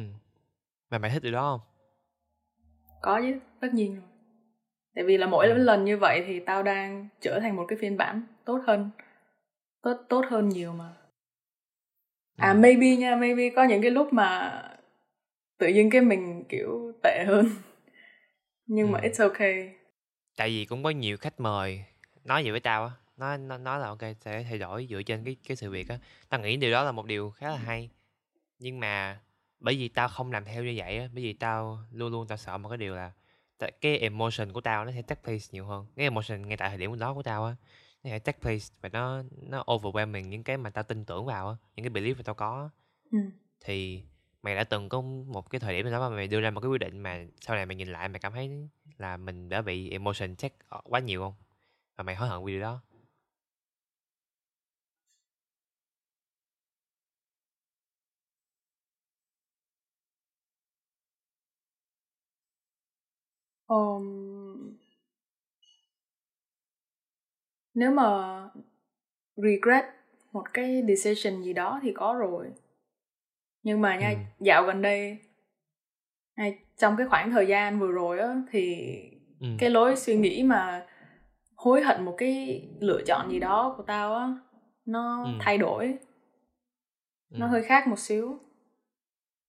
[0.91, 1.61] Mà mày thích điều đó không?
[3.03, 4.05] Có chứ tất nhiên rồi
[4.97, 5.55] tại vì là mỗi Ừ.
[5.55, 8.91] lần như vậy thì tao đang trở thành một cái phiên bản tốt hơn
[9.83, 10.97] tốt tốt hơn nhiều mà
[12.37, 12.59] à Ừ.
[12.59, 14.53] maybe nha maybe có những cái lúc mà
[15.59, 17.47] tự nhiên cái mình kiểu tệ hơn
[18.67, 19.09] nhưng mà Ừ.
[19.09, 19.75] it's okay
[20.37, 21.85] tại vì cũng có nhiều khách mời
[22.25, 25.25] nói gì với tao á nói nói, nói là ok sẽ thay đổi dựa trên
[25.25, 27.91] cái cái sự việc á tao nghĩ điều đó là một điều khá là hay
[28.59, 29.21] nhưng mà
[29.61, 32.39] bởi vì tao không làm theo như vậy á bởi vì tao luôn luôn tao
[32.39, 33.13] sợ một cái điều là
[33.59, 35.87] tại- cái emotion của tao nó sẽ take place nhiều hơn.
[35.97, 37.57] Cái emotion ngay tại thời điểm đó của tao á
[38.05, 41.49] nó sẽ take place và nó nó overwhelming những cái mà tao tin tưởng vào
[41.49, 42.71] á những cái belief mà tao có
[43.13, 43.19] ừ.
[43.61, 44.03] thì
[44.43, 46.61] mày đã từng có một cái thời điểm nào đó mà mày đưa ra một
[46.61, 49.63] cái quyết định mà sau này mày nhìn lại mày cảm thấy là mình đã
[49.63, 51.35] bị emotion check quá nhiều không?
[51.97, 52.81] Và mày hối hận vì điều đó
[63.67, 64.77] um,
[67.75, 68.05] nếu mà
[69.37, 69.85] regret
[70.33, 72.47] một cái decision gì đó thì có rồi
[73.63, 74.17] nhưng mà nha Ừ.
[74.45, 75.19] dạo gần đây
[76.77, 78.87] trong cái khoảng thời gian vừa rồi á thì
[79.41, 79.47] ừ.
[79.59, 80.87] cái lối suy nghĩ mà
[81.55, 84.35] hối hận một cái lựa chọn gì đó của tao á
[84.85, 85.31] nó Ừ.
[85.41, 85.87] thay đổi
[87.31, 87.37] ừ.
[87.39, 88.39] nó hơi khác một xíu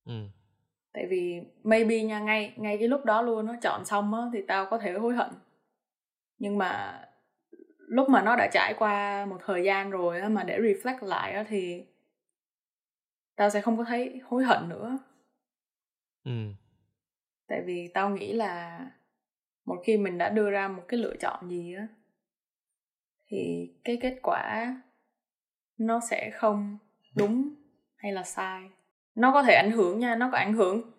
[0.05, 0.13] ừ.
[0.93, 4.41] Tại vì maybe nha ngay ngay cái lúc đó luôn nó chọn xong á thì
[4.47, 5.29] tao có thể hối hận.
[6.37, 7.01] Nhưng mà
[7.79, 11.33] lúc mà nó đã trải qua một thời gian rồi á mà để reflect lại
[11.33, 11.85] á thì
[13.35, 14.97] tao sẽ không có thấy hối hận nữa.
[16.23, 16.51] Ừ.
[17.47, 18.79] tại vì tao nghĩ là
[19.65, 21.87] một khi mình đã đưa ra một cái lựa chọn gì á
[23.27, 24.75] thì cái kết quả
[25.77, 26.77] nó sẽ không
[27.15, 27.49] đúng
[27.95, 28.69] hay là sai
[29.17, 30.91] nó có thể ảnh hưởng nha nó có ảnh hưởng.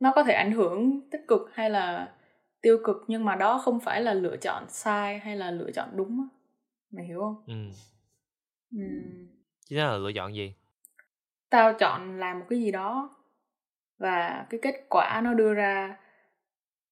[0.00, 2.14] Nó có thể ảnh hưởng tích cực hay là
[2.60, 5.88] tiêu cực nhưng mà đó không phải là lựa chọn sai hay là lựa chọn
[5.96, 6.36] đúng á.
[6.90, 7.42] Mày hiểu không?
[7.46, 7.54] Ừ.
[8.72, 9.28] Ừm,
[9.66, 10.54] chứ là lựa chọn gì?
[11.50, 13.16] Tao chọn làm một cái gì đó
[13.98, 15.96] và cái kết quả nó đưa ra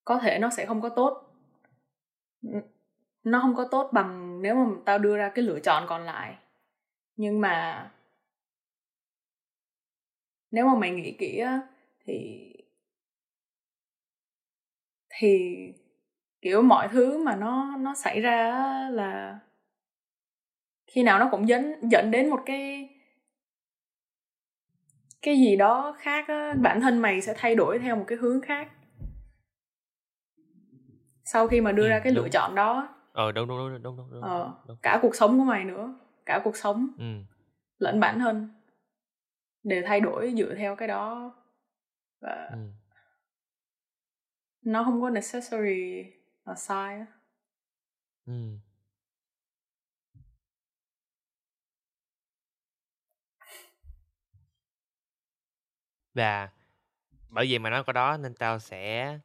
[0.05, 1.25] có thể nó sẽ không có tốt.
[3.25, 6.37] Nó không có tốt bằng nếu mà tao đưa ra cái lựa chọn còn lại.
[7.17, 7.91] Nhưng mà
[10.51, 11.61] nếu mà mày nghĩ kỹ á
[12.07, 12.45] thì
[15.19, 15.57] thì
[16.43, 19.39] kiểu mọi thứ mà nó nó xảy ra á là
[20.87, 22.89] khi nào nó cũng dẫn dẫn đến một cái
[25.23, 28.41] cái gì đó khác á, bản thân mày sẽ thay đổi theo một cái hướng
[28.41, 28.69] khác
[31.25, 32.31] sau khi mà đưa Ừ, ra cái lựa đúng.
[32.31, 34.77] chọn đó ờ đúng đúng đúng đúng đúng đúng, ờ, đúng.
[34.83, 35.95] cả cuộc sống của mày nữa
[36.27, 37.05] cả cuộc sống ừ
[37.79, 38.49] lẫn bản thân
[39.63, 41.35] đều thay đổi dựa theo cái đó.
[42.21, 42.59] Và ừ.
[44.63, 46.05] nó không có necessary
[46.45, 47.07] là sai á.
[48.27, 48.33] ừ.
[56.15, 56.51] Và
[57.29, 59.19] bởi vì mà nói câu đó nên tao sẽ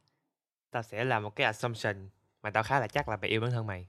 [0.71, 2.09] tao sẽ làm một cái assumption
[2.41, 3.87] mà tao khá là chắc là mày yêu bản thân mày.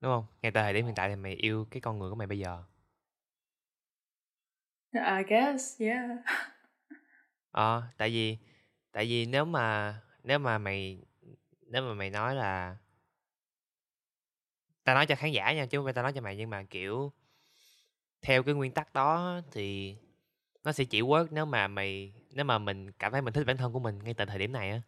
[0.00, 0.26] Đúng không?
[0.42, 2.38] Ngay tại thời điểm hiện tại thì mày yêu cái con người của mày bây
[2.38, 2.62] giờ
[4.94, 6.18] I guess, yeah.
[7.50, 8.38] Ờ tại vì
[8.92, 10.98] tại vì nếu mà nếu mà mày,
[11.66, 12.76] nếu mà mày nói là
[14.84, 16.62] ta nói cho khán giả nha, chứ không phải ta nói cho mày, nhưng mà,
[16.62, 17.12] kiểu,
[18.22, 19.96] theo cái nguyên tắc đó thì
[20.64, 23.56] nó sẽ chỉ work nếu mà mày, nếu mà mình cảm thấy mình thích bản
[23.56, 24.80] thân của mình ngay tại thời điểm này á.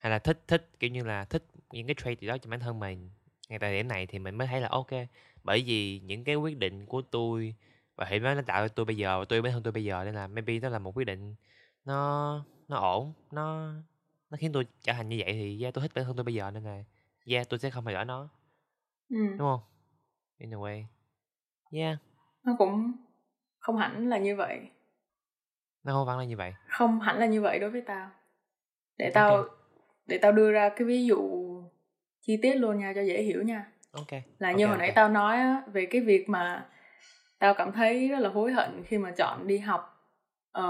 [0.00, 2.60] Hay là thích thích, kiểu như là, thích những cái trait gì đó cho bản
[2.60, 3.10] thân mình
[3.48, 4.88] ngay tại thời điểm này thì mình mới thấy là, ok,
[5.44, 7.54] bởi vì những cái quyết định của tôi
[7.96, 10.04] và hiện nó tạo cho tôi bây giờ và tôi bản thân tôi bây giờ
[10.04, 11.34] nên là maybe đó là một quyết định
[11.84, 13.72] nó nó ổn nó
[14.30, 16.34] nó khiến tôi trở thành như vậy thì yeah, tôi thích bản thân tôi bây
[16.34, 16.84] giờ nên là
[17.26, 18.28] yeah tôi sẽ không thay đổi nó.
[19.08, 19.16] Ừ.
[19.38, 19.60] đúng không?
[20.38, 20.84] In a way
[21.72, 21.98] yeah.
[22.44, 22.92] Nó cũng
[23.58, 24.60] không hẳn là như vậy.
[25.84, 26.52] Nó không phải là như vậy.
[26.68, 28.10] Không hẳn là như vậy đối với tao.
[28.98, 29.46] Để tao Ok.
[30.06, 31.18] để tao đưa ra cái ví dụ
[32.20, 33.72] chi tiết luôn nha cho dễ hiểu nha.
[33.92, 34.94] Ok là như Ok, hồi nãy ok.
[34.94, 36.66] tao nói á, về cái việc mà
[37.38, 39.92] tao cảm thấy rất là hối hận khi mà chọn đi học
[40.52, 40.64] ờ,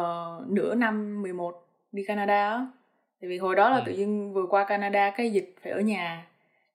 [0.49, 2.67] nửa năm 11 đi Canada á.
[3.21, 3.83] Tại vì hồi đó là Ừ.
[3.87, 6.27] tự nhiên vừa qua Canada cái dịch phải ở nhà.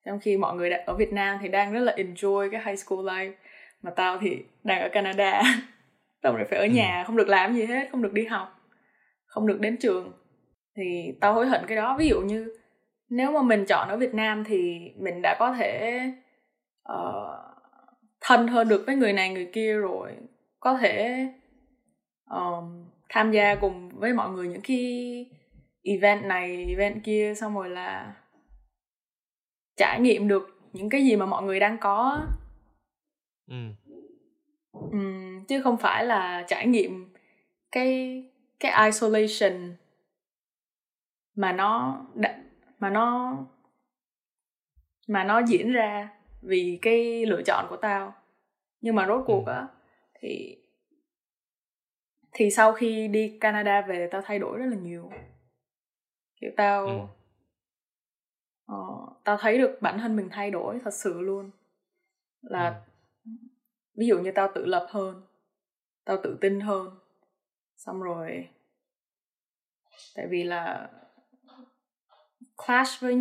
[0.06, 2.80] Trong khi mọi người đã- ở Việt Nam thì đang rất là enjoy cái high
[2.80, 3.32] school life
[3.82, 5.42] mà tao thì đang ở Canada.
[6.22, 6.70] Tao lại phải ở Ừ.
[6.72, 8.58] nhà không được làm gì hết không được đi học
[9.26, 10.12] không được đến trường.
[10.76, 11.96] Thì tao hối hận cái đó.
[12.00, 12.54] Ví dụ như
[13.10, 16.00] nếu mà mình chọn ở Việt Nam thì mình đã có thể
[16.84, 17.38] ờ,
[18.22, 20.11] thân hơn được với người này người kia rồi.
[20.59, 21.28] Có thể
[22.26, 25.26] ờm, tham gia cùng với mọi người những cái
[25.84, 28.15] event này event kia xong rồi là
[29.78, 32.28] trải nghiệm được những cái gì mà mọi người đang có.
[33.47, 33.55] Ừ.
[34.91, 37.13] Ừm, chứ không phải là trải nghiệm
[37.72, 38.24] cái
[38.59, 39.76] cái isolation
[41.36, 42.01] mà nó
[42.80, 43.38] mà nó
[45.07, 46.09] mà nó diễn ra
[46.42, 48.14] vì cái lựa chọn của tao.
[48.82, 49.52] Nhưng mà rốt cuộc Ừ.
[49.52, 49.68] á
[50.20, 50.58] thì
[52.34, 55.10] thì sau khi đi Canada về tao thay đổi rất là nhiều.
[56.42, 56.94] Kiểu tao ừ.
[58.66, 58.76] ờ,
[59.24, 61.52] tao thấy được bản thân mình thay đổi thật sự luôn.
[62.42, 62.82] Là
[63.26, 63.32] ừ.
[63.96, 65.22] ví dụ như tao tự lập hơn
[66.06, 66.89] tao tự tin hơn.
[67.78, 68.50] Xong rồi
[70.16, 70.89] tại vì là
[72.66, 73.16] clash với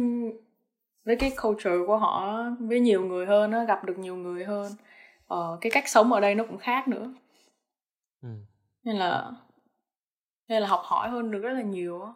[1.05, 4.73] với cái culture của họ với nhiều người hơn nó gặp được nhiều người hơn.
[5.27, 7.15] Ờ, cái cách sống ở đây nó cũng khác nữa.
[8.23, 8.29] Ừ.
[8.85, 9.33] Nên là
[10.49, 12.13] nên là học hỏi hơn được rất là nhiều á.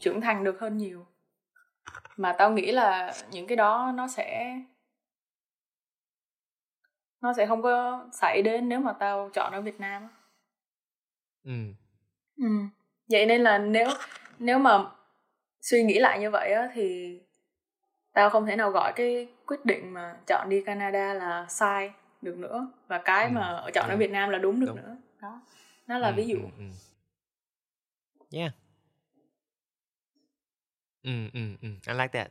[0.00, 1.06] Trưởng thành được hơn nhiều.
[2.16, 4.56] Mà tao nghĩ là những cái đó nó sẽ
[7.20, 10.08] nó sẽ không có xảy đến nếu mà tao chọn ở Việt Nam
[11.44, 11.52] ừ.
[12.36, 12.46] Ừ.
[13.08, 13.88] Vậy nên là nếu
[14.38, 14.84] nếu mà
[15.62, 17.18] suy nghĩ lại như vậy á thì
[18.12, 21.92] tao không thể nào gọi cái quyết định mà chọn đi Canada là sai
[22.22, 23.98] được nữa và cái Ừ, mà ở chọn ở đúng.
[24.00, 24.76] Việt Nam là đúng được Đúng.
[24.76, 24.96] nữa.
[25.22, 25.40] Đó.
[25.86, 26.38] Nó là ừ, ví dụ.
[26.38, 26.64] ừ, ừ.
[28.38, 28.52] yeah
[31.02, 32.28] ừ ừ ừ I like that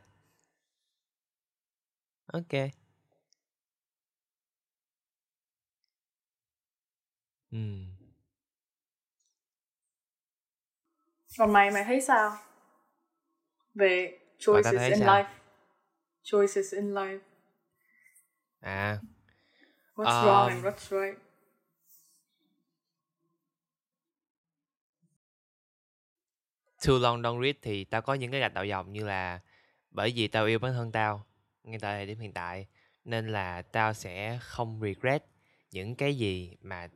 [2.32, 2.72] ok
[7.52, 7.58] ừ
[11.38, 12.36] Còn mày mày thấy sao?
[13.74, 15.22] Về choices in sao?
[15.22, 15.28] life.
[16.22, 17.18] Choices in life.
[18.60, 19.00] à
[19.96, 21.18] What's wrong and Um, what's right?
[26.86, 29.40] too long don't read thì tao có những cái gạch đầu dòng như là
[29.90, 31.26] bởi vì tao yêu bản thân tao
[31.64, 32.66] ngay tại thời điểm hiện tại
[33.04, 35.24] nên là tao sẽ không regret
[35.70, 36.88] những cái gì mà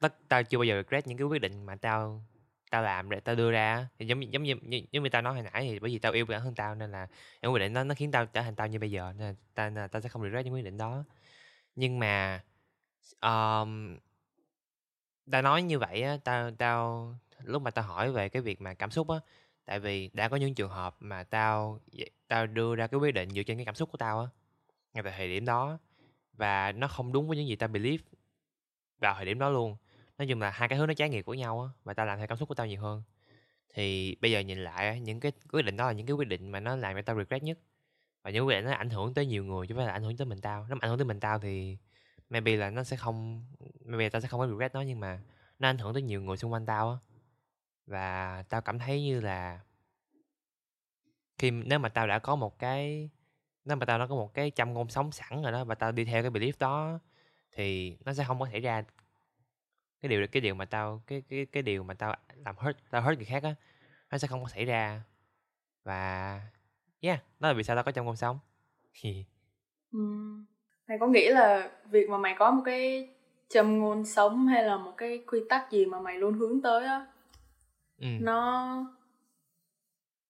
[0.00, 2.24] tất tao chưa bao giờ regret những cái quyết định mà tao
[2.72, 5.22] tao làm để tao đưa ra thì giống như giống như như, giống như tao
[5.22, 7.06] nói hồi nãy thì bởi vì tao yêu bản thân tao nên là
[7.42, 9.34] những quyết định nó nó khiến tao trở thành tao như bây giờ nên là
[9.54, 11.04] tao, nên là tao sẽ không regret những quyết định đó.
[11.76, 12.42] Nhưng mà
[13.20, 13.98] um,
[15.30, 17.14] tao nói như vậy á tao tao
[17.44, 19.16] lúc mà tao hỏi về cái việc mà cảm xúc á
[19.64, 21.80] tại vì đã có những trường hợp mà tao
[22.28, 24.26] tao đưa ra cái quyết định dựa trên cái cảm xúc của tao á
[24.94, 25.78] ngay tại thời điểm đó.
[26.32, 28.04] Và nó không đúng với những gì tao believe
[28.98, 29.76] vào thời điểm đó luôn
[30.22, 32.18] nói chung là hai cái hướng nó trái ngược của nhau á và tao làm
[32.18, 33.02] theo cảm xúc của tao nhiều hơn.
[33.74, 36.50] Thì bây giờ nhìn lại những cái quyết định đó là những cái quyết định
[36.50, 37.58] mà nó làm cho tao regret nhất.
[38.22, 40.02] Và những quyết định nó ảnh hưởng tới nhiều người chứ không phải là ảnh
[40.02, 40.66] hưởng tới mình tao.
[40.68, 41.78] Nó ảnh hưởng tới mình tao thì
[42.30, 43.46] maybe là nó sẽ không,
[43.84, 45.20] maybe tao sẽ không có regret nó, nhưng mà
[45.58, 46.96] nó ảnh hưởng tới nhiều người xung quanh tao á.
[47.86, 49.60] Và tao cảm thấy như là
[51.38, 53.10] khi nếu mà tao đã có một cái,
[53.64, 55.92] nếu mà tao đã có một cái châm ngôn sống sẵn rồi đó, và tao
[55.92, 56.98] đi theo cái belief đó
[57.52, 58.82] thì nó sẽ không có xảy ra
[60.02, 63.02] cái điều cái điều mà tao cái cái cái điều mà tao làm hurt tao
[63.02, 63.54] hurt người khác á
[64.10, 65.02] nó sẽ không có xảy ra
[65.84, 66.40] và
[67.00, 68.38] yeah đó là vì sao tao có trong công sống
[69.96, 70.44] uhm.
[70.88, 73.08] mày có nghĩ là việc mà mày có một cái
[73.48, 76.86] châm ngôn sống hay là một cái quy tắc gì mà mày luôn hướng tới
[76.86, 77.06] á
[77.98, 78.06] ừ.
[78.20, 78.76] nó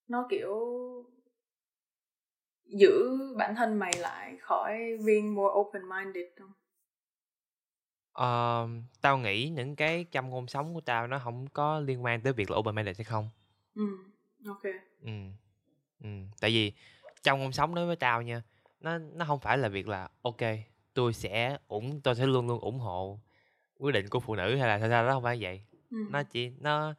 [0.09, 0.59] nó kiểu
[2.64, 6.53] giữ bản thân mày lại khỏi being more open minded không
[8.13, 8.69] Ờ,
[9.01, 12.33] tao nghĩ những cái châm ngôn sống của tao nó không có liên quan tới
[12.33, 13.29] việc là open minded hay không.
[13.75, 13.83] Ừ,
[14.47, 14.63] ok.
[15.03, 15.11] Ừ.
[16.03, 16.09] Ừ,
[16.41, 16.73] tại vì
[17.23, 18.43] trong ngôn sống đối với tao nha,
[18.81, 20.41] nó nó không phải là việc là ok,
[20.95, 23.21] tôi sẽ ủng tôi sẽ luôn luôn ủng hộ
[23.79, 25.63] quyết định của phụ nữ hay là sao sao đó không phải vậy.
[25.91, 25.97] Ừ.
[26.11, 26.95] Nó chỉ nó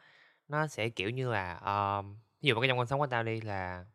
[0.47, 1.55] nó sẽ kiểu như là
[1.99, 2.05] uh,
[2.41, 3.86] ví dụ một cái trong ngôn sống của tao đi là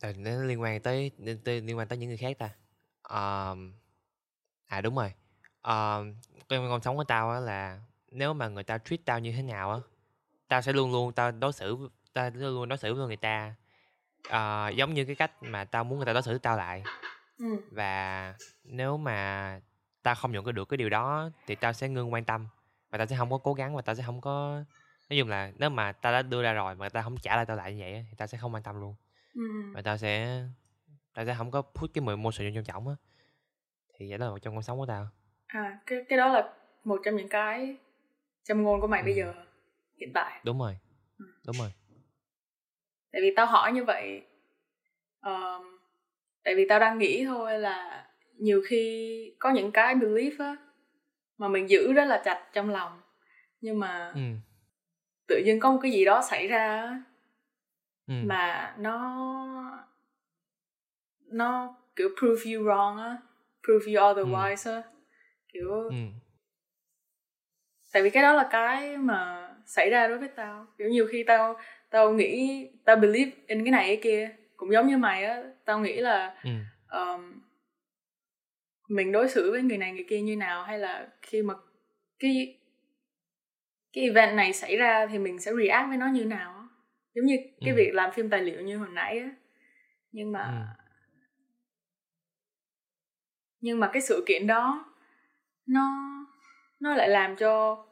[0.00, 1.10] Tại nó liên quan tới
[1.44, 2.50] liên quan tới những người khác ta.
[3.12, 3.72] Ờm,
[4.66, 5.12] à, đúng rồi,
[5.62, 6.14] ờm,
[6.48, 9.42] cái con sống của tao á là nếu mà người ta treat tao như thế
[9.42, 9.78] nào á,
[10.48, 13.54] tao sẽ luôn luôn tao đối xử tao luôn luôn đối xử với người ta,
[14.28, 16.86] ờ, giống như cái cách mà tao muốn người ta đối xử với tao lại.
[17.38, 17.56] Ừm.
[17.70, 18.34] Và
[18.64, 19.60] nếu mà
[20.02, 22.48] tao không nhận được cái điều đó thì tao sẽ ngưng quan tâm
[22.90, 24.64] và tao sẽ không có cố gắng và tao sẽ không có
[25.10, 27.46] nói chung là nếu mà tao đã đưa ra rồi mà tao không trả lại
[27.46, 28.94] tao lại như vậy thì tao sẽ không quan tâm luôn.
[29.34, 29.72] Ừm.
[29.72, 30.42] Và tao sẽ
[31.14, 32.94] tao sẽ không có put cái sự trong trọng á
[33.94, 35.08] thì vậy đó là một trong con sống của tao
[35.46, 36.52] à cái cái đó là
[36.84, 37.76] một trong những cái
[38.42, 39.04] châm ngôn của mày ừ.
[39.04, 39.34] bây giờ
[40.00, 40.76] hiện tại đúng rồi
[41.18, 41.24] ừ.
[41.46, 41.72] đúng rồi
[43.12, 44.22] tại vì tao hỏi như vậy
[45.20, 45.78] um,
[46.44, 48.06] tại vì tao đang nghĩ thôi là
[48.38, 50.56] nhiều khi có những cái belief á
[51.38, 53.00] mà mình giữ rất là chặt trong lòng
[53.60, 54.20] nhưng mà ừ.
[55.28, 56.90] tự nhiên có một cái gì đó xảy ra
[58.06, 58.14] ừ.
[58.24, 59.88] mà nó
[61.32, 63.16] nó kiểu prove you wrong á
[63.64, 64.82] prove you otherwise á
[65.52, 65.96] kiểu ừ.
[67.92, 71.24] tại vì cái đó là cái mà xảy ra đối với tao kiểu nhiều khi
[71.24, 71.56] tao
[71.90, 75.80] tao nghĩ tao believe in cái này cái kia cũng giống như mày á tao
[75.80, 76.50] nghĩ là ừ.
[76.98, 77.40] um,
[78.88, 81.54] mình đối xử với người này người kia như nào hay là khi mà
[82.18, 82.58] cái
[83.92, 86.68] cái event này xảy ra thì mình sẽ react với nó như nào
[87.14, 87.76] giống như cái ừ.
[87.76, 89.30] việc làm phim tài liệu như hồi nãy á
[90.12, 90.81] nhưng mà ừ
[93.62, 94.84] nhưng mà cái sự kiện đó
[95.66, 95.90] nó
[96.80, 97.84] nó lại làm cho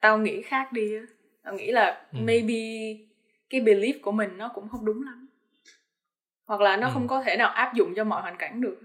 [0.00, 0.92] tao nghĩ khác đi
[1.42, 2.18] tao nghĩ là ừ.
[2.22, 2.54] maybe
[3.50, 5.28] cái belief của mình nó cũng không đúng lắm
[6.46, 6.90] hoặc là nó ừ.
[6.94, 8.80] không có thể nào áp dụng cho mọi hoàn cảnh được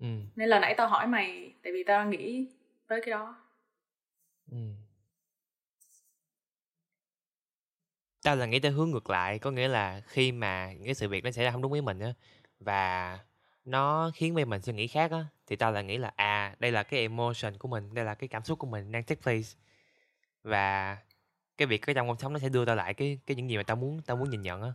[0.00, 0.06] ừ.
[0.36, 2.46] nên là nãy tao hỏi mày tại vì tao nghĩ
[2.86, 3.36] tới cái đó
[4.50, 4.58] ừ.
[8.22, 11.24] tao là nghĩ tới hướng ngược lại có nghĩa là khi mà cái sự việc
[11.24, 12.12] nó xảy ra không đúng với mình á
[12.60, 13.18] và
[13.64, 16.82] nó khiến mình suy nghĩ khác á, thì tao lại nghĩ là, à, đây là
[16.82, 19.48] cái emotion của mình, đây là cái cảm xúc của mình đang take place.
[20.42, 20.98] Và
[21.58, 23.56] cái việc cái trong cuộc sống nó sẽ đưa tao lại cái cái những gì
[23.56, 24.72] mà tao muốn tao muốn nhìn nhận á.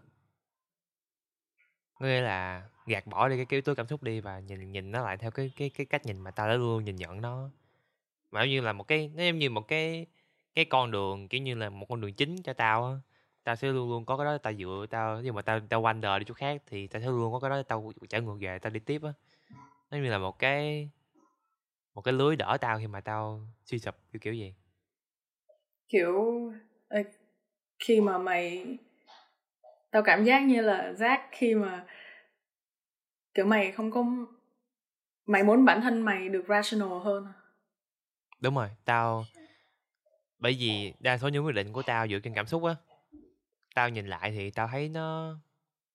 [1.99, 4.91] Nghĩa là gạt bỏ đi cái cái yếu tố cảm xúc đi và nhìn nhìn
[4.91, 7.49] nó lại theo cái cái cái cách nhìn mà tao đã luôn nhìn nhận nó.
[8.31, 10.07] Mà giống như là một cái nó giống như một cái
[10.55, 12.93] cái con đường, kiểu như là, một con đường chính cho tao á
[13.47, 16.19] tao sẽ luôn luôn có cái đó tao dựa tao nhưng mà tao tao wander
[16.19, 18.59] đi chỗ khác thì tao sẽ luôn luôn có cái đó tao trở ngược về
[18.59, 19.13] tao đi tiếp á
[19.91, 20.89] nó như là một cái
[21.93, 24.53] một cái lưới đỡ tao khi mà tao suy sụp kiểu kiểu gì
[25.89, 26.51] kiểu
[27.79, 28.77] khi mà mày
[29.91, 31.85] tao cảm giác như là Jack khi mà
[33.33, 34.05] kiểu mày không có
[35.25, 37.33] mày muốn bản thân mày được rational hơn à?
[38.39, 39.25] đúng rồi tao
[40.39, 42.75] bởi vì đa số những quyết định của tao dựa trên cảm xúc á
[43.77, 45.37] tao nhìn lại thì tao thấy nó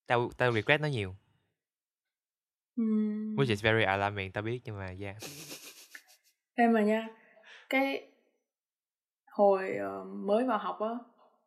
[0.06, 1.16] tao tao regret nó nhiều
[2.76, 3.36] mm.
[3.36, 5.16] which is very alarming tao biết nhưng mà yeah
[6.54, 7.08] em mà nha
[7.68, 8.10] cái
[9.26, 10.90] hồi uh, mới vào học á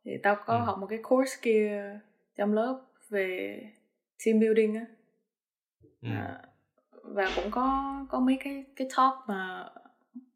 [0.03, 0.63] thì tao có ừ.
[0.65, 1.99] học một cái course kia
[2.35, 3.59] trong lớp về
[4.25, 4.85] team building á
[6.01, 6.09] ừ.
[6.09, 6.41] à,
[7.03, 9.69] và cũng có có mấy cái cái talk mà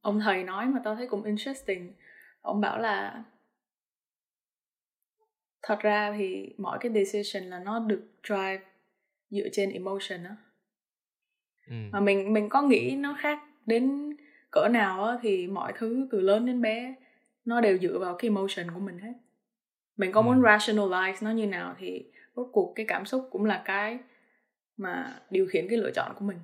[0.01, 1.93] ông thầy nói mà tao thấy cũng interesting
[2.41, 3.23] ông bảo là
[5.61, 8.59] thật ra thì mọi cái decision là nó được drive
[9.29, 10.35] dựa trên emotion á
[11.67, 11.73] ừ.
[11.91, 14.13] mà mình mình có nghĩ nó khác đến
[14.51, 16.95] cỡ nào á thì mọi thứ từ lớn đến bé
[17.45, 19.13] nó đều dựa vào cái emotion của mình hết
[19.97, 20.25] mình có Ừ.
[20.25, 22.05] muốn rationalize nó như nào thì
[22.35, 23.99] rốt cuộc cái cảm xúc cũng là cái
[24.77, 26.37] mà điều khiển cái lựa chọn của mình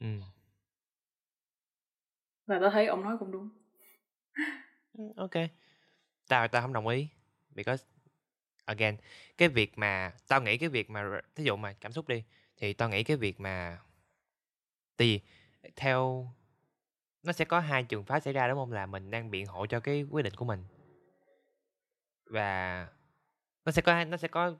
[0.00, 0.06] ừ.
[2.46, 3.48] và tao thấy ông nói cũng đúng
[4.98, 5.30] Ừ, ok
[6.28, 7.08] tao tao không đồng ý
[7.54, 7.84] because
[8.64, 8.96] again
[9.38, 12.24] cái việc mà tao nghĩ cái việc mà thí dụ mà cảm xúc đi
[12.56, 13.78] thì tao nghĩ cái việc mà
[14.98, 15.20] vì
[15.76, 16.28] theo
[17.22, 18.72] nó sẽ có hai trường phái xảy ra đúng không?
[18.72, 20.64] Là mình đang biện hộ cho cái quyết định của mình.
[22.24, 22.88] Và
[23.64, 24.54] nó sẽ có nó sẽ có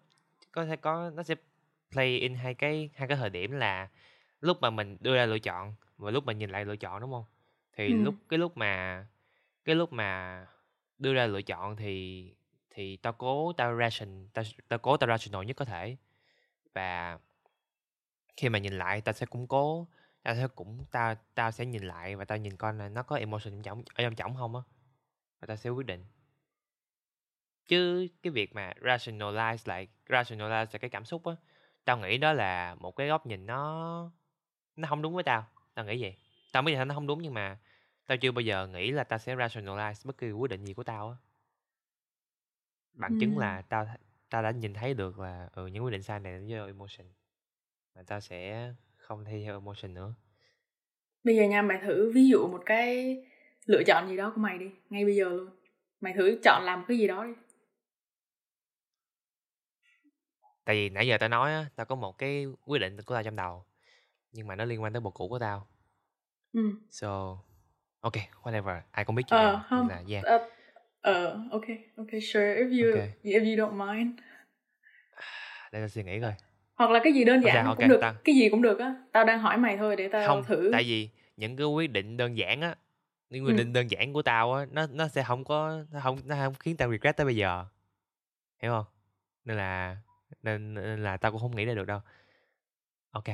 [0.52, 1.34] có thể có nó sẽ
[1.90, 3.88] play in hai cái hai cái thời điểm là
[4.40, 7.12] lúc mà mình đưa ra lựa chọn và lúc mình nhìn lại lựa chọn đúng
[7.12, 7.24] không?
[7.72, 7.98] Thì Ừ.
[8.02, 9.06] lúc cái lúc mà
[9.64, 10.46] cái lúc mà
[10.98, 12.26] đưa ra lựa chọn thì
[12.74, 15.96] thì tao cố tao ration tao, tao cố tao rational nhất có thể.
[16.74, 17.18] Và
[18.36, 19.88] khi mà nhìn lại tao sẽ củng cố
[20.22, 23.16] tao sẽ cũng tao tao sẽ nhìn lại và tao nhìn coi là nó có
[23.16, 24.62] emotion trong ở trong trọng không á.
[25.40, 26.04] Và tao sẽ quyết định.
[27.68, 31.32] Chứ cái việc mà rationalize lại rationalize là cái cảm xúc á
[31.84, 34.10] tao nghĩ đó là một cái góc nhìn nó
[34.76, 35.46] nó không đúng với tao.
[35.74, 36.16] Tao nghĩ vậy.
[36.52, 37.58] Tao biết là nó không đúng nhưng mà
[38.06, 40.84] tao chưa bao giờ nghĩ là tao sẽ rationalize bất kỳ quyết định gì của
[40.84, 41.16] tao á
[42.94, 43.38] bằng chứng Ừm.
[43.38, 43.86] là tao
[44.30, 47.06] tao đã nhìn thấy được là ừ, những quyết định sai này do emotion
[47.94, 50.14] mà tao sẽ không thi theo emotion nữa.
[51.24, 53.16] Bây giờ nha mày thử ví dụ một cái
[53.66, 55.50] lựa chọn gì đó của mày đi ngay bây giờ luôn.
[56.00, 57.32] Mày thử chọn làm cái gì đó đi.
[60.64, 63.22] Tại vì nãy giờ tao nói á tao có một cái quyết định của tao
[63.22, 63.64] trong đầu
[64.32, 65.68] nhưng mà nó liên quan tới bộ cũ của tao.
[66.52, 67.38] Ừ so
[68.00, 68.12] ok
[68.42, 70.26] whatever ai cũng biết chuyện ờ này không nên là yeah.
[70.26, 70.48] ờ
[71.02, 71.64] ờ, ok
[71.96, 72.54] ok sure.
[72.54, 73.08] If you Ok.
[73.22, 74.18] if you don't mind.
[75.72, 76.34] Để tao suy nghĩ coi.
[76.74, 78.94] Hoặc là cái gì đơn giản ok, cũng được tao- cái gì cũng được á
[79.12, 80.68] tao đang hỏi mày thôi để tao không thử.
[80.72, 82.74] tại vì những cái quyết định đơn giản á
[83.30, 83.56] những quyết Ừ.
[83.56, 86.54] định đơn giản của tao á nó nó sẽ không có nó không nó không
[86.54, 87.64] khiến tao regret tới bây giờ.
[88.62, 88.84] Hiểu không?
[89.44, 89.96] Nên là
[90.42, 92.00] nên, nên là tao cũng không nghĩ ra được đâu.
[93.10, 93.24] Ok.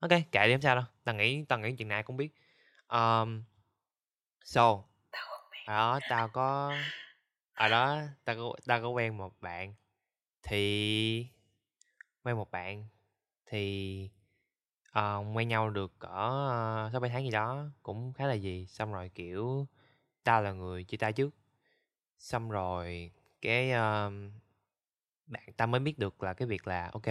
[0.00, 0.84] Ok kệ đi không sao đâu.
[1.04, 2.28] Tao nghĩ tao nghĩ chuyện này cũng biết.
[2.88, 3.42] Um,
[4.44, 4.84] so
[5.66, 6.78] đó tao có
[7.54, 9.74] ở đó tao có tao có quen một bạn
[10.42, 11.26] thì
[12.24, 12.86] quen một bạn
[13.46, 14.10] thì
[14.98, 16.06] uh, quen nhau được cỡ
[16.86, 19.66] uh, sáu bảy tháng gì đó cũng khá là gì xong rồi kiểu
[20.24, 21.34] tao là người chia tay trước.
[22.18, 23.10] Xong rồi
[23.42, 24.12] cái uh,
[25.26, 27.06] bạn tao mới biết được là cái việc là ok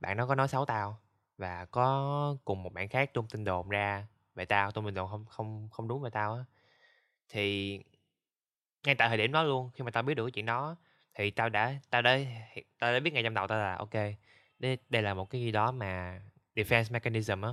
[0.00, 1.00] bạn nó có nói xấu tao
[1.38, 5.10] và có cùng một bạn khác tung tin đồn ra về tao tung tin đồn
[5.10, 6.44] không không không đúng về tao á.
[7.28, 7.80] Thì
[8.86, 10.76] ngay tại thời điểm đó luôn, khi mà tao biết được cái chuyện đó,
[11.14, 12.18] thì tao đã tao đã
[12.78, 13.94] tao đã biết ngay trong đầu tao là, ok,
[14.58, 16.20] đây đây là một cái gì đó mà
[16.56, 17.50] defense mechanism á.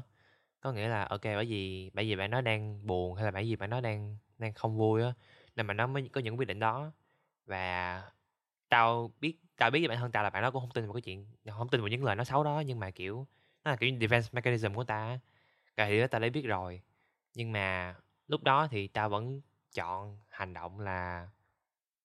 [0.61, 3.43] Có nghĩa là, ok, bởi vì bởi vì bạn nó đang buồn, hay là bởi
[3.43, 5.13] vì bạn nó đang đang không vui á,
[5.55, 6.91] nên mà nó mới có những quyết định đó.
[7.45, 8.03] Và
[8.69, 10.93] tao biết tao biết với bản thân tao là bạn nó cũng không tin vào
[10.93, 13.27] cái chuyện, không tin vào những lời nó xấu đó, nhưng mà, kiểu,
[13.65, 15.19] nó là kiểu defense mechanism của ta
[15.77, 16.81] cái thì đó tao đã biết rồi,
[17.36, 17.95] nhưng mà
[18.27, 19.41] lúc đó thì tao vẫn
[19.74, 21.28] chọn hành động là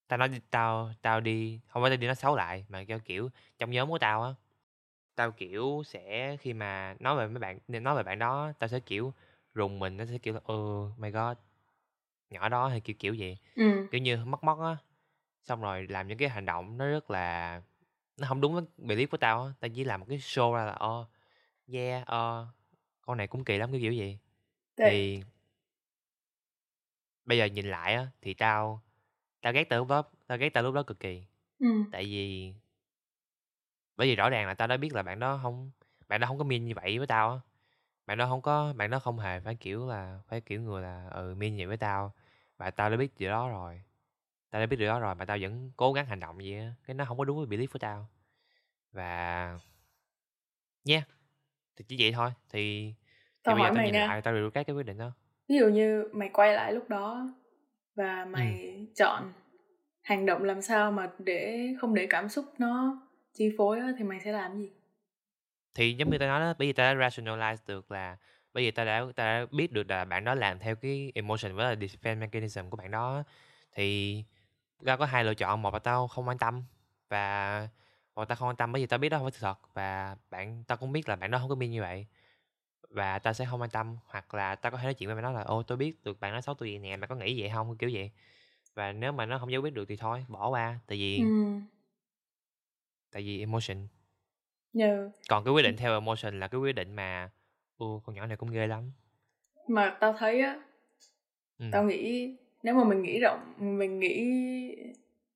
[0.09, 3.31] tao nói tao tao đi không phải tao đi nói xấu lại mà cho kiểu
[3.59, 4.35] trong nhóm của tao á
[5.15, 8.81] tao kiểu sẽ khi mà nói về mấy bạn nói về bạn đó tao sẽ
[8.81, 9.13] kiểu
[9.55, 11.37] rùng mình nó sẽ kiểu là ừ my god
[12.31, 13.39] nhỏ đó hay kiểu kiểu vậy.
[13.57, 14.77] Ừ kiểu như móc móc á
[15.43, 17.63] xong rồi làm những cái hành động nó rất là
[18.17, 20.65] nó không đúng với belief của tao á tao chỉ làm một cái show ra
[20.65, 21.07] là ờ
[21.73, 22.47] yeah ờ
[23.03, 24.19] con này cũng kỳ lắm cái kiểu gì
[24.77, 25.23] Tại- thì
[27.29, 28.83] bây giờ nhìn lại á thì tao
[29.43, 31.25] tao ghét tao lúc đó tao ghét tao lúc đó cực kỳ.
[31.59, 32.55] Ừ tại vì
[33.97, 35.71] bởi vì rõ ràng là tao đã biết là bạn đó không
[36.09, 37.39] bạn đó không có mean như vậy với tao á.
[38.07, 41.09] Bạn đó không có bạn đó không hề phải kiểu là phải kiểu người là
[41.11, 42.15] ừ mean như vậy với tao
[42.59, 43.83] và tao đã biết điều đó rồi.
[44.51, 46.75] Tao đã biết điều đó rồi mà tao vẫn cố gắng hành động vậy á
[46.87, 48.09] cái nó không có đúng với belief của tao.
[48.93, 49.59] Và
[50.85, 51.09] yeah
[51.77, 52.31] thì chỉ vậy thôi.
[52.51, 52.95] Thì,
[53.45, 55.13] thì bây giờ tao nhìn nè lại tao regret cái quyết định đó
[55.49, 57.35] ví dụ như mày quay lại lúc đó
[57.95, 58.31] và Ừ.
[58.33, 59.33] mày chọn
[60.03, 63.03] hành động làm sao mà để không để cảm xúc nó
[63.35, 64.71] chi phối á, thì mày sẽ làm gì?
[65.75, 68.17] Thì giống như tao nói đó bởi vì tao đã rationalize được là
[68.55, 71.55] bởi vì tao đã tao đã biết được là bạn đó làm theo cái emotion
[71.57, 73.23] với là defense mechanism của bạn đó
[73.73, 74.25] thì
[74.87, 76.65] tao có hai lựa chọn một là tao không quan tâm
[77.09, 77.69] và
[78.15, 79.59] một là tao không quan tâm bởi vì tao biết đó không phải sự thật
[79.75, 82.07] và bạn tao cũng biết là bạn đó không có mean như vậy
[82.91, 85.23] và tao sẽ không quan tâm hoặc là tao có thể nói chuyện với bạn
[85.25, 87.41] đó là ô tôi biết được bạn nói xấu tôi vậy nè mày có nghĩ
[87.41, 87.77] vậy không?
[87.79, 88.11] Kiểu vậy.
[88.75, 90.81] Và nếu mà nó không giải quyết được thì thôi bỏ qua.
[90.87, 91.61] Tại vì ừ
[93.13, 93.89] tại vì emotion.
[94.73, 97.31] Nhờ còn cái quyết định theo emotion là cái quyết định mà
[97.79, 98.93] ừ con nhỏ này cũng ghê lắm.
[99.69, 100.61] Mà tao thấy á
[101.59, 101.67] ừ.
[101.73, 104.15] tao nghĩ nếu mà mình nghĩ rộng mình nghĩ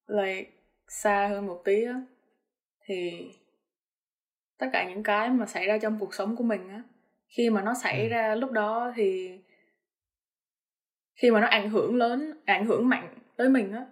[0.06, 0.50] like
[0.88, 2.00] xa hơn một tí á
[2.84, 3.28] thì
[4.58, 6.82] tất cả những cái mà xảy ra trong cuộc sống của mình á
[7.36, 8.08] khi mà nó xảy ừ.
[8.08, 9.38] ra lúc đó thì
[11.22, 13.86] khi mà nó ảnh hưởng lớn ảnh hưởng mạnh tới mình á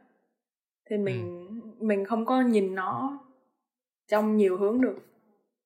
[0.90, 1.00] thì ừ.
[1.00, 1.84] mình ừ.
[1.86, 3.20] mình không có nhìn nó
[4.08, 4.96] trong nhiều hướng được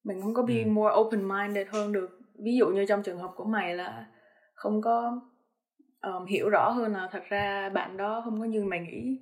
[0.04, 0.70] mình không có be ừ.
[0.70, 4.06] more open minded hơn được ví dụ như trong trường hợp của mày là
[4.54, 5.20] không có
[6.02, 9.18] um, hiểu rõ hơn là thật ra bạn đó không có như mày nghĩ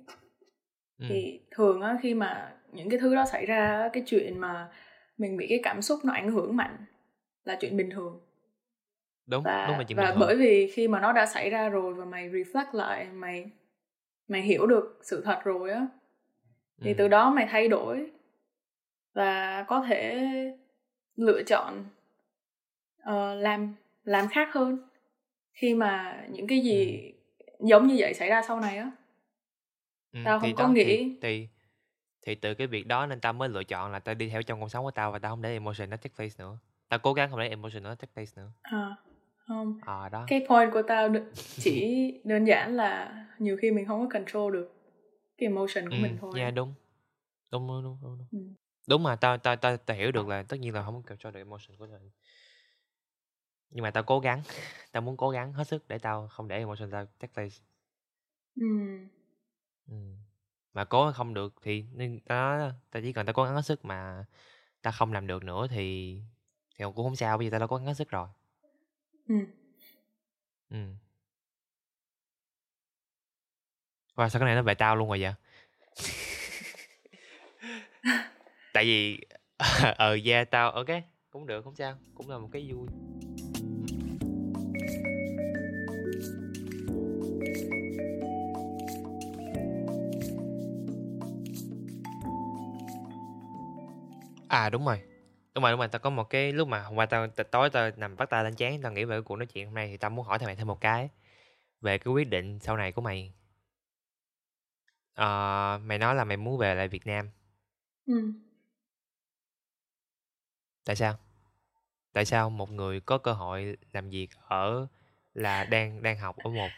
[0.99, 1.05] ừ.
[1.09, 4.71] thì thường á khi mà những cái thứ đó xảy ra cái chuyện mà
[5.17, 6.77] mình bị cái cảm xúc nó ảnh hưởng mạnh
[7.43, 8.19] là chuyện bình thường
[9.25, 10.19] đúng và, đúng là chuyện và bình thường.
[10.19, 13.51] bởi vì khi mà nó đã xảy ra rồi và mày reflect lại mày
[14.27, 15.87] mày hiểu được sự thật rồi á
[16.81, 16.95] thì ừ.
[16.97, 18.11] từ đó mày thay đổi
[19.13, 20.29] và có thể
[21.15, 21.85] lựa chọn
[23.01, 24.87] uh, làm làm khác hơn
[25.53, 27.67] khi mà những cái gì ừ.
[27.67, 28.91] giống như vậy xảy ra sau này á
[30.13, 31.47] ừ, tao không có nghĩ thì, thì
[32.25, 34.61] thì từ cái việc đó nên tao mới lựa chọn là tao đi theo trong
[34.61, 36.57] cuộc sống của tao và tao không để emotion nó take place nữa
[36.89, 38.95] tao cố gắng không để emotion nó take place nữa à,
[39.47, 43.99] không à, đó cái point của tao chỉ đơn giản là nhiều khi mình không
[43.99, 44.73] có control được
[45.37, 46.73] cái emotion của ừ, mình thôi yeah, đúng
[47.51, 48.27] đúng đúng đúng đúng, đúng.
[48.31, 48.53] Ừ.
[48.87, 51.33] đúng mà tao tao tao tao hiểu được là tất nhiên là không có control
[51.33, 52.09] được emotion của mình
[53.69, 54.41] nhưng mà tao cố gắng
[54.91, 57.55] tao muốn cố gắng hết sức để tao không để emotion tao take place
[58.55, 58.65] ừ.
[59.87, 59.95] ừ.
[60.73, 63.85] mà cố không được thì nên tao tao chỉ cần tao cố gắng hết sức
[63.85, 64.25] mà
[64.81, 66.19] tao không làm được nữa thì
[66.75, 68.27] thì cũng không sao bây giờ tao đã cố gắng hết sức rồi
[69.27, 69.35] ừ
[70.69, 70.77] ừ
[74.15, 75.33] Wow, sao cái này nó về tao luôn rồi vậy?
[78.73, 79.19] Tại vì
[79.97, 80.87] ờ yeah tao ok
[81.29, 82.87] cũng được không sao cũng là một cái vui
[94.47, 94.99] À đúng rồi.
[95.55, 97.69] Đúng rồi, đúng rồi, tao có một cái lúc mà hôm qua tao t- tối
[97.69, 99.87] tao nằm bắt tay lên chán tao nghĩ về cái cuộc nói chuyện hôm nay
[99.87, 101.09] thì tao muốn hỏi thằng mày thêm một cái
[101.81, 103.33] về cái quyết định sau này của mày.
[105.13, 107.29] Ờ, mày nói là mày muốn về lại Việt Nam.
[108.05, 108.33] Ừ.
[110.85, 111.15] Tại sao?
[112.13, 114.87] Tại sao một người có cơ hội làm việc ở
[115.33, 116.71] là đang đang học ở một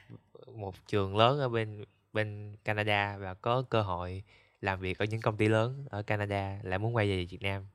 [0.47, 4.23] một trường lớn ở bên bên Canada và có cơ hội
[4.61, 7.65] làm việc ở những công ty lớn ở Canada lại muốn quay về Việt Nam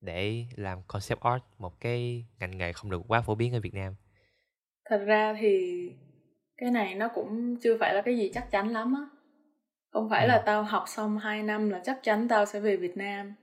[0.00, 3.74] để làm concept art một cái ngành nghề không được quá phổ biến ở Việt
[3.74, 3.94] Nam.
[4.84, 5.82] Thật ra thì
[6.56, 9.02] cái này nó cũng chưa phải là cái gì chắc chắn lắm á.
[9.92, 10.28] Không phải ừ.
[10.28, 13.34] là tao học xong 2 năm là chắc chắn tao sẽ về Việt Nam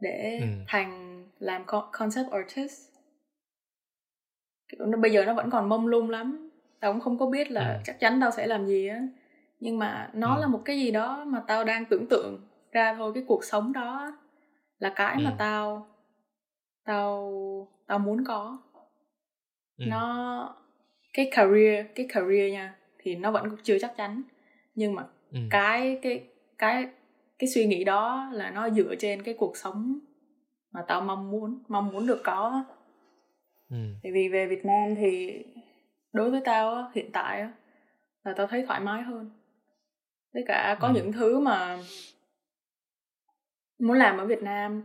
[0.00, 0.46] để ừ.
[0.66, 2.80] thành làm concept artist.
[4.68, 6.50] Kiểu nó bây giờ nó vẫn còn mông lung lắm.
[6.80, 7.80] Tao cũng không có biết là ừ.
[7.84, 9.02] chắc chắn tao sẽ làm gì á.
[9.60, 10.40] Nhưng mà nó ừ.
[10.40, 13.72] là một cái gì đó mà tao đang tưởng tượng ra thôi cái cuộc sống
[13.72, 14.17] đó
[14.78, 15.24] là cái ừ.
[15.24, 15.86] mà tao
[16.84, 17.32] tao
[17.86, 18.58] tao muốn có
[19.78, 19.84] ừ.
[19.88, 20.54] nó
[21.12, 24.22] cái career cái career nha thì nó vẫn chưa chắc chắn
[24.74, 25.38] nhưng mà ừ.
[25.50, 26.24] cái cái
[26.58, 26.88] cái
[27.38, 29.98] cái suy nghĩ đó là nó dựa trên cái cuộc sống
[30.72, 32.64] mà tao mong muốn mong muốn được có
[33.70, 33.76] ừ.
[34.02, 35.42] tại vì về Việt Nam thì
[36.12, 37.48] đối với tao hiện tại
[38.24, 39.30] là tao thấy thoải mái hơn
[40.34, 40.94] với cả có ừ.
[40.94, 41.78] những thứ mà
[43.78, 44.82] muốn làm ở Việt Nam.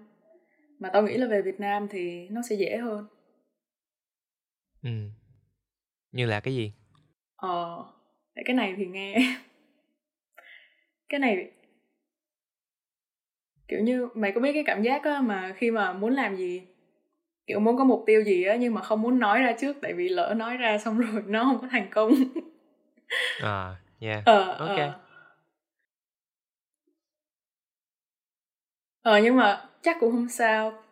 [0.79, 3.05] Mà tao nghĩ là về Việt Nam thì nó sẽ dễ hơn.
[4.83, 4.89] Ừ.
[6.11, 6.71] Như là cái gì?
[7.35, 7.85] Ờ
[8.45, 9.15] cái này thì nghe
[11.09, 11.51] cái này
[13.67, 16.61] kiểu như mày có biết cái cảm giác á mà khi mà muốn làm gì?
[17.47, 19.93] Kiểu muốn có mục tiêu gì á nhưng mà không muốn nói ra trước tại
[19.93, 22.11] vì lỡ nói ra xong rồi nó không có thành công.
[23.41, 24.25] À yeah.
[24.25, 24.77] Ờ ok.
[24.77, 24.99] ờ.
[29.03, 30.83] Ờ nhưng mà chắc cũng không sao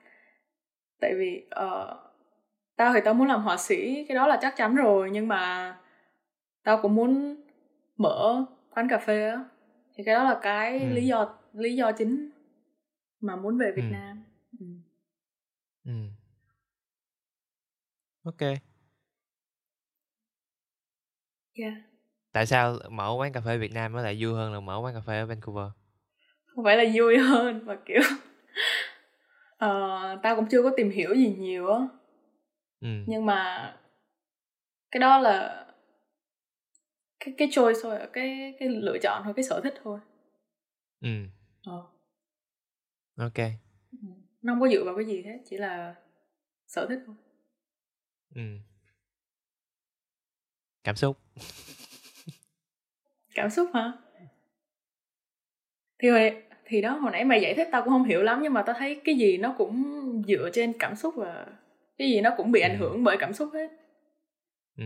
[1.00, 1.98] tại vì uh,
[2.76, 5.76] tao thì tao muốn làm họa sĩ cái đó là chắc chắn rồi nhưng mà
[6.64, 7.36] tao cũng muốn
[7.98, 8.46] mở
[8.76, 9.46] quán cà phê á
[9.96, 10.90] thì cái đó là cái ừ.
[10.94, 12.30] lý do lý do chính
[13.22, 13.92] mà muốn về Việt ừ.
[13.92, 14.24] Nam
[14.60, 14.66] ừ.
[15.86, 15.92] ừ.
[18.24, 18.42] ok
[21.54, 21.74] yeah.
[22.32, 24.94] tại sao mở quán cà phê Việt Nam nó lại vui hơn là mở quán
[24.94, 25.81] cà phê ở Vancouver
[26.56, 28.02] không phải là vui hơn mà kiểu
[29.66, 31.80] uh, tao cũng chưa có tìm hiểu gì nhiều á.
[32.82, 32.88] Ừ.
[33.08, 33.74] nhưng mà
[34.92, 35.66] cái đó là
[37.20, 40.00] cái cái choice thôi cái cái lựa chọn thôi cái sở thích thôi.
[41.02, 41.10] Ừ.
[41.66, 41.84] Ờ.
[43.18, 43.38] ok.
[43.92, 44.08] Ừ.
[44.42, 45.96] nó không có dựa vào cái gì hết chỉ là
[46.68, 47.16] sở thích thôi.
[48.36, 48.42] Ừ.
[50.84, 51.18] Cảm xúc.
[53.36, 53.94] Cảm xúc hả
[56.02, 58.54] thì hồi, thì đó hồi nãy mày giải thích tao cũng không hiểu lắm nhưng
[58.54, 61.46] mà tao thấy cái gì nó cũng dựa trên cảm xúc và
[61.98, 62.78] cái gì nó cũng bị ảnh Ừ.
[62.78, 63.68] hưởng bởi cảm xúc hết
[64.78, 64.86] ừ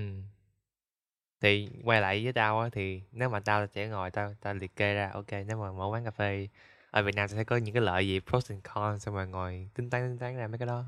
[1.42, 4.76] thì quay lại với tao á thì nếu mà tao sẽ ngồi tao tao liệt
[4.76, 6.48] kê ra ok nếu mà mở quán cà phê
[6.92, 9.70] ở Việt Nam sẽ có những cái lợi gì pros and cons xong rồi ngồi
[9.76, 10.84] tính toán tính toán ra mấy cái đó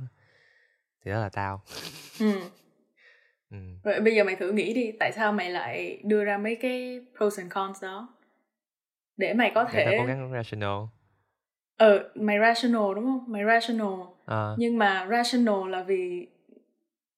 [1.05, 1.61] thì đó là tao
[2.19, 2.31] ừ.
[3.51, 3.57] ừ.
[3.83, 7.01] vậy bây giờ mày thử nghĩ đi tại sao mày lại đưa ra mấy cái
[7.17, 8.16] pros and cons đó
[9.17, 10.77] để mày có để thể cố gắng rational.
[11.77, 13.23] Ờ mày rational đúng không?
[13.27, 13.93] Mày rational.
[14.25, 16.27] Ờ, nhưng mà rational là vì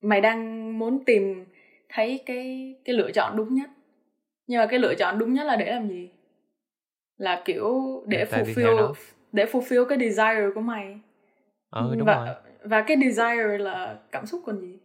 [0.00, 1.44] mày đang muốn tìm
[1.88, 3.70] thấy cái cái lựa chọn đúng nhất.
[4.46, 6.08] Nhưng mà cái lựa chọn đúng nhất là để làm gì?
[7.16, 8.94] Là kiểu để Để fulfill
[9.32, 10.98] để fulfill cái desire của mày.
[11.70, 12.34] Ờ đúng và rồi.
[12.64, 14.78] và cái desire là cảm xúc còn gì?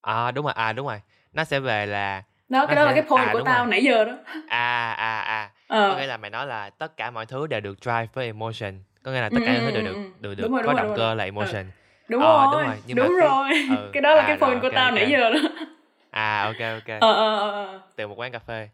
[0.00, 1.00] À đúng rồi à đúng rồi.
[1.32, 3.70] Nó sẽ về là đó cái đó là cái point à, của tao rồi.
[3.70, 4.18] nãy giờ đó.
[4.48, 5.88] À à à ờ.
[5.90, 8.74] có nghĩa là mày nói là tất cả mọi thứ đều được drive với emotion.
[9.02, 10.12] Có nghĩa là tất Ừ, cả ừ, mọi thứ đều ừ, được ừ.
[10.20, 11.64] đều được rồi, có rồi, động cơ là emotion.
[12.08, 13.48] đúng Ờ, rồi đúng rồi, nhưng mà đúng cái- rồi.
[13.78, 14.94] ừ, cái đó là à, cái rồi, point của ok, tao ok.
[14.94, 15.38] nãy giờ đó.
[16.10, 16.88] À ok ok.
[17.00, 17.80] Ờ ờ ờ ờ.
[17.96, 18.68] từ một quán cà phê.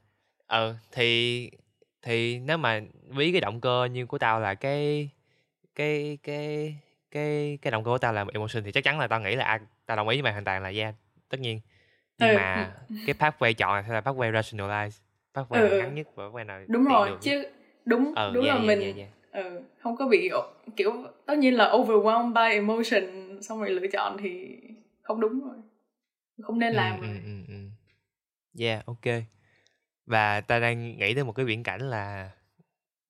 [0.49, 1.51] Ừ thì
[2.03, 5.09] thì nếu mà ví cái động cơ như của tao là cái
[5.75, 6.77] cái cái
[7.11, 9.45] cái cái động cơ của tao là emotion thì chắc chắn là tao nghĩ là
[9.45, 10.95] à, tao đồng ý với mày hoàn toàn là yeah
[11.29, 11.61] tất nhiên.
[12.19, 12.71] Nhưng Ừ, mà
[13.07, 14.91] cái pathway chọn là pathway rationalize
[15.35, 15.79] pathway Ừ, ừ.
[15.79, 17.19] ngắn nhất và pathway nào đúng rồi nhất.
[17.21, 17.45] chứ
[17.85, 19.45] đúng ừ, đúng yeah, là yeah, mình yeah, yeah.
[19.47, 20.31] ừ, không có bị
[20.77, 20.93] kiểu
[21.27, 24.57] tất nhiên là overwhelmed by emotion xong rồi lựa chọn thì
[25.03, 25.57] không đúng rồi
[26.43, 27.55] không nên làm ừ, rồi ừ, ừ, ừ.
[28.65, 29.23] yeah ok
[30.07, 32.31] và ta đang nghĩ tới một cái viễn cảnh là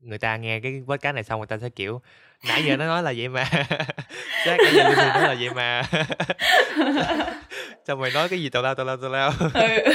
[0.01, 2.01] người ta nghe cái podcast này xong người ta sẽ kiểu
[2.49, 3.45] nãy giờ nó nói là vậy mà
[4.45, 5.83] Jack nãy giờ Lucy nói là vậy mà
[7.87, 9.69] xong rồi nói cái gì tào lao tào lao tào lao ừ.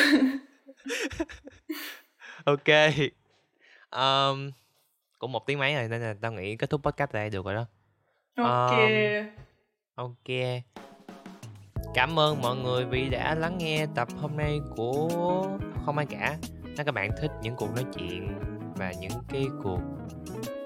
[2.46, 2.70] ok.
[3.92, 4.52] Um,
[5.20, 7.46] cũng một tiếng mấy rồi nên là tao nghĩ kết thúc podcast tại đây được
[7.46, 7.66] rồi đó.
[8.38, 8.80] Ok.
[8.80, 9.28] Um,
[9.96, 10.38] ok.
[11.94, 15.48] Cảm ơn mọi người vì đã lắng nghe tập hôm nay của
[15.86, 16.38] không ai cả.
[16.64, 18.40] Nếu các bạn thích những cuộc nói chuyện
[18.76, 19.80] và những cái cuộc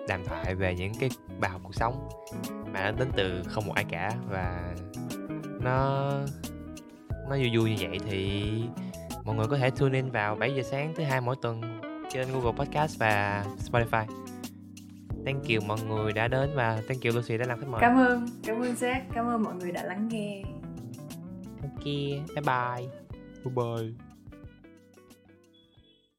[0.07, 1.09] đàm thoại về những cái
[1.39, 2.09] bài học cuộc sống
[2.73, 4.75] mà nó đến từ không một ai cả và
[5.61, 6.11] nó
[7.29, 8.43] nó vui vui như vậy thì
[9.27, 11.61] mọi người có thể tune in vào 7 giờ sáng thứ hai mỗi tuần
[12.09, 14.05] trên Google Podcast và Spotify.
[15.25, 17.81] Thank you mọi người đã đến và thank you Lucy đã làm khách mời.
[17.81, 20.43] cảm ơn cảm ơn Jack cảm ơn mọi người đã lắng nghe
[21.63, 22.87] Ok, bye bye.
[23.45, 24.06] Bye bye.